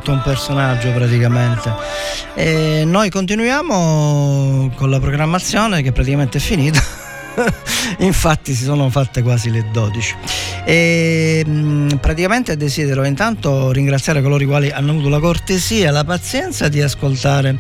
tutto 0.03 0.11
un 0.11 0.23
personaggio 0.23 0.91
praticamente. 0.91 1.73
E 2.35 2.83
noi 2.85 3.09
continuiamo 3.09 4.73
con 4.75 4.91
la 4.91 4.99
programmazione 4.99 5.81
che 5.81 5.93
praticamente 5.93 6.39
è 6.39 6.41
finita. 6.41 6.83
Infatti 7.99 8.53
si 8.53 8.65
sono 8.65 8.91
fatte 8.91 9.23
quasi 9.23 9.51
le 9.51 9.65
12. 9.71 10.17
E, 10.65 11.45
mh, 11.47 11.99
praticamente 12.01 12.57
desidero 12.57 13.05
intanto 13.05 13.71
ringraziare 13.71 14.21
coloro 14.23 14.43
i 14.43 14.47
quali 14.47 14.71
hanno 14.71 14.91
avuto 14.91 15.09
la 15.09 15.21
cortesia 15.21 15.89
e 15.89 15.93
la 15.93 16.05
pazienza 16.05 16.69
di 16.69 16.83
ascoltare 16.83 17.57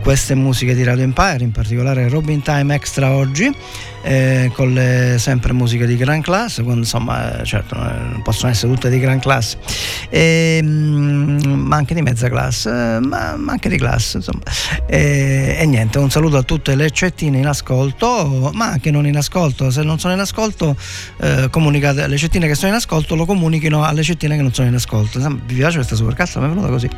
queste 0.00 0.34
musiche 0.34 0.74
di 0.74 0.84
Radio 0.84 1.04
Empire, 1.04 1.42
in 1.42 1.52
particolare 1.52 2.08
Robin 2.08 2.42
Time 2.42 2.74
Extra 2.74 3.10
oggi, 3.10 3.52
eh, 4.02 4.50
con 4.54 4.72
le 4.72 5.16
sempre 5.18 5.52
musiche 5.52 5.86
di 5.86 5.96
gran 5.96 6.20
classe, 6.20 6.62
insomma, 6.62 7.40
eh, 7.40 7.44
certo, 7.44 7.76
non 7.76 8.20
possono 8.22 8.50
essere 8.50 8.72
tutte 8.72 8.90
di 8.90 8.98
gran 8.98 9.18
classe, 9.20 9.58
e, 10.08 10.60
mh, 10.62 11.46
ma 11.46 11.76
anche 11.76 11.94
di 11.94 12.02
mezza 12.02 12.28
classe, 12.28 12.70
eh, 12.70 13.00
ma, 13.00 13.36
ma 13.36 13.52
anche 13.52 13.68
di 13.68 13.76
classe, 13.76 14.18
insomma. 14.18 14.42
E, 14.86 15.56
e, 15.58 15.66
niente, 15.66 15.98
un 15.98 16.10
saluto 16.10 16.36
a 16.36 16.42
tutte 16.42 16.74
le 16.74 16.90
cettine 16.90 17.38
in 17.38 17.46
ascolto, 17.46 18.50
ma 18.52 18.66
anche 18.66 18.90
non 18.90 19.06
in 19.06 19.16
ascolto, 19.16 19.70
se 19.70 19.82
non 19.82 19.98
sono 19.98 20.14
in 20.14 20.20
ascolto, 20.20 20.76
eh, 21.18 21.48
comunicate, 21.50 22.06
le 22.06 22.16
cettine 22.16 22.46
che 22.46 22.54
sono 22.54 22.72
in 22.72 22.76
ascolto 22.76 23.14
lo 23.14 23.24
comunichino 23.24 23.84
alle 23.84 24.02
cettine 24.02 24.36
che 24.36 24.42
non 24.42 24.52
sono 24.52 24.68
in 24.68 24.74
ascolto. 24.74 25.18
Vi 25.46 25.54
piace 25.54 25.76
questa 25.76 25.94
supercazzo? 25.94 26.40
Mi 26.40 26.46
è 26.46 26.48
venuta 26.48 26.68
così, 26.68 26.88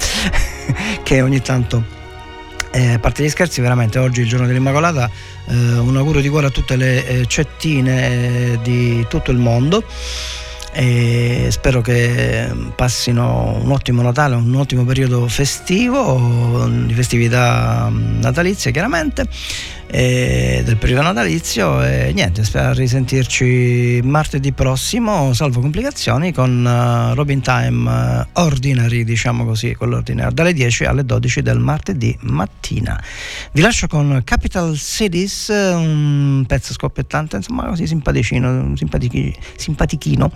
che 1.03 1.21
ogni 1.21 1.41
tanto 1.41 2.03
eh, 2.75 2.95
a 2.95 2.99
parte 2.99 3.23
gli 3.23 3.29
scherzi, 3.29 3.61
veramente 3.61 4.01
oggi 4.01 4.23
il 4.23 4.27
giorno 4.27 4.49
dell'Immacolata, 4.49 5.09
eh, 5.47 5.55
un 5.55 5.97
augurio 5.97 6.21
di 6.21 6.29
cuore 6.29 6.49
a 6.49 6.51
tutte 6.51 6.75
le 6.75 7.07
eh, 7.07 7.27
cettine 7.27 8.09
eh, 8.09 8.59
di 8.63 9.07
tutto 9.09 9.31
il 9.31 9.39
mondo. 9.39 9.85
E 10.77 11.47
spero 11.51 11.81
che 11.81 12.51
passino 12.75 13.61
un 13.63 13.71
ottimo 13.71 14.03
Natale, 14.03 14.35
un 14.35 14.57
ottimo 14.57 14.85
periodo 14.85 15.29
festivo, 15.29 16.69
di 16.69 16.93
festività 16.95 17.87
mm, 17.89 18.19
natalizie 18.19 18.73
chiaramente 18.73 19.29
del 19.95 20.77
periodo 20.77 21.03
natalizio 21.03 21.81
e 21.85 22.12
niente, 22.12 22.43
spero 22.43 22.73
risentirci 22.73 24.01
martedì 24.03 24.51
prossimo, 24.53 25.33
salvo 25.35 25.61
complicazioni, 25.61 26.33
con 26.33 26.65
uh, 26.65 27.15
Robin 27.15 27.41
Time 27.41 27.91
uh, 27.91 28.41
Ordinary, 28.41 29.05
diciamo 29.05 29.45
così, 29.45 29.75
con 29.75 29.91
l'ordinario, 29.91 30.33
dalle 30.33 30.53
10 30.53 30.85
alle 30.87 31.05
12 31.05 31.43
del 31.43 31.61
martedì 31.61 32.16
mattina. 32.23 33.01
Vi 33.53 33.61
lascio 33.61 33.87
con 33.87 34.21
Capital 34.25 34.77
Cities, 34.77 35.49
un 35.49 36.45
pezzo 36.47 36.73
scoppiettante, 36.73 37.37
insomma 37.37 37.69
così 37.69 37.87
simpaticino, 37.87 38.77
simpatichi, 38.77 39.33
simpatichino. 39.55 40.33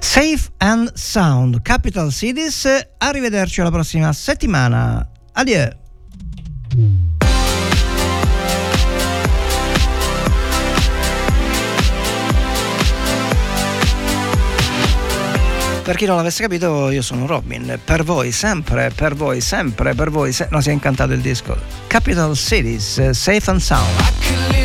Safe 0.00 0.50
and 0.56 0.92
Sound, 0.94 1.62
Capital 1.62 2.10
Cities, 2.10 2.66
arrivederci 2.98 3.60
alla 3.60 3.70
prossima 3.70 4.12
settimana. 4.12 5.08
Adieu! 5.34 7.05
Per 15.86 15.94
chi 15.94 16.04
non 16.04 16.16
l'avesse 16.16 16.42
capito, 16.42 16.90
io 16.90 17.00
sono 17.00 17.26
Robin. 17.26 17.78
Per 17.84 18.02
voi 18.02 18.32
sempre, 18.32 18.90
per 18.92 19.14
voi 19.14 19.40
sempre, 19.40 19.94
per 19.94 20.10
voi. 20.10 20.32
Se- 20.32 20.48
no, 20.50 20.60
si 20.60 20.70
è 20.70 20.72
incantato 20.72 21.12
il 21.12 21.20
disco. 21.20 21.56
Capital 21.86 22.34
Cities, 22.34 23.10
Safe 23.10 23.50
and 23.50 23.60
Sound. 23.60 24.55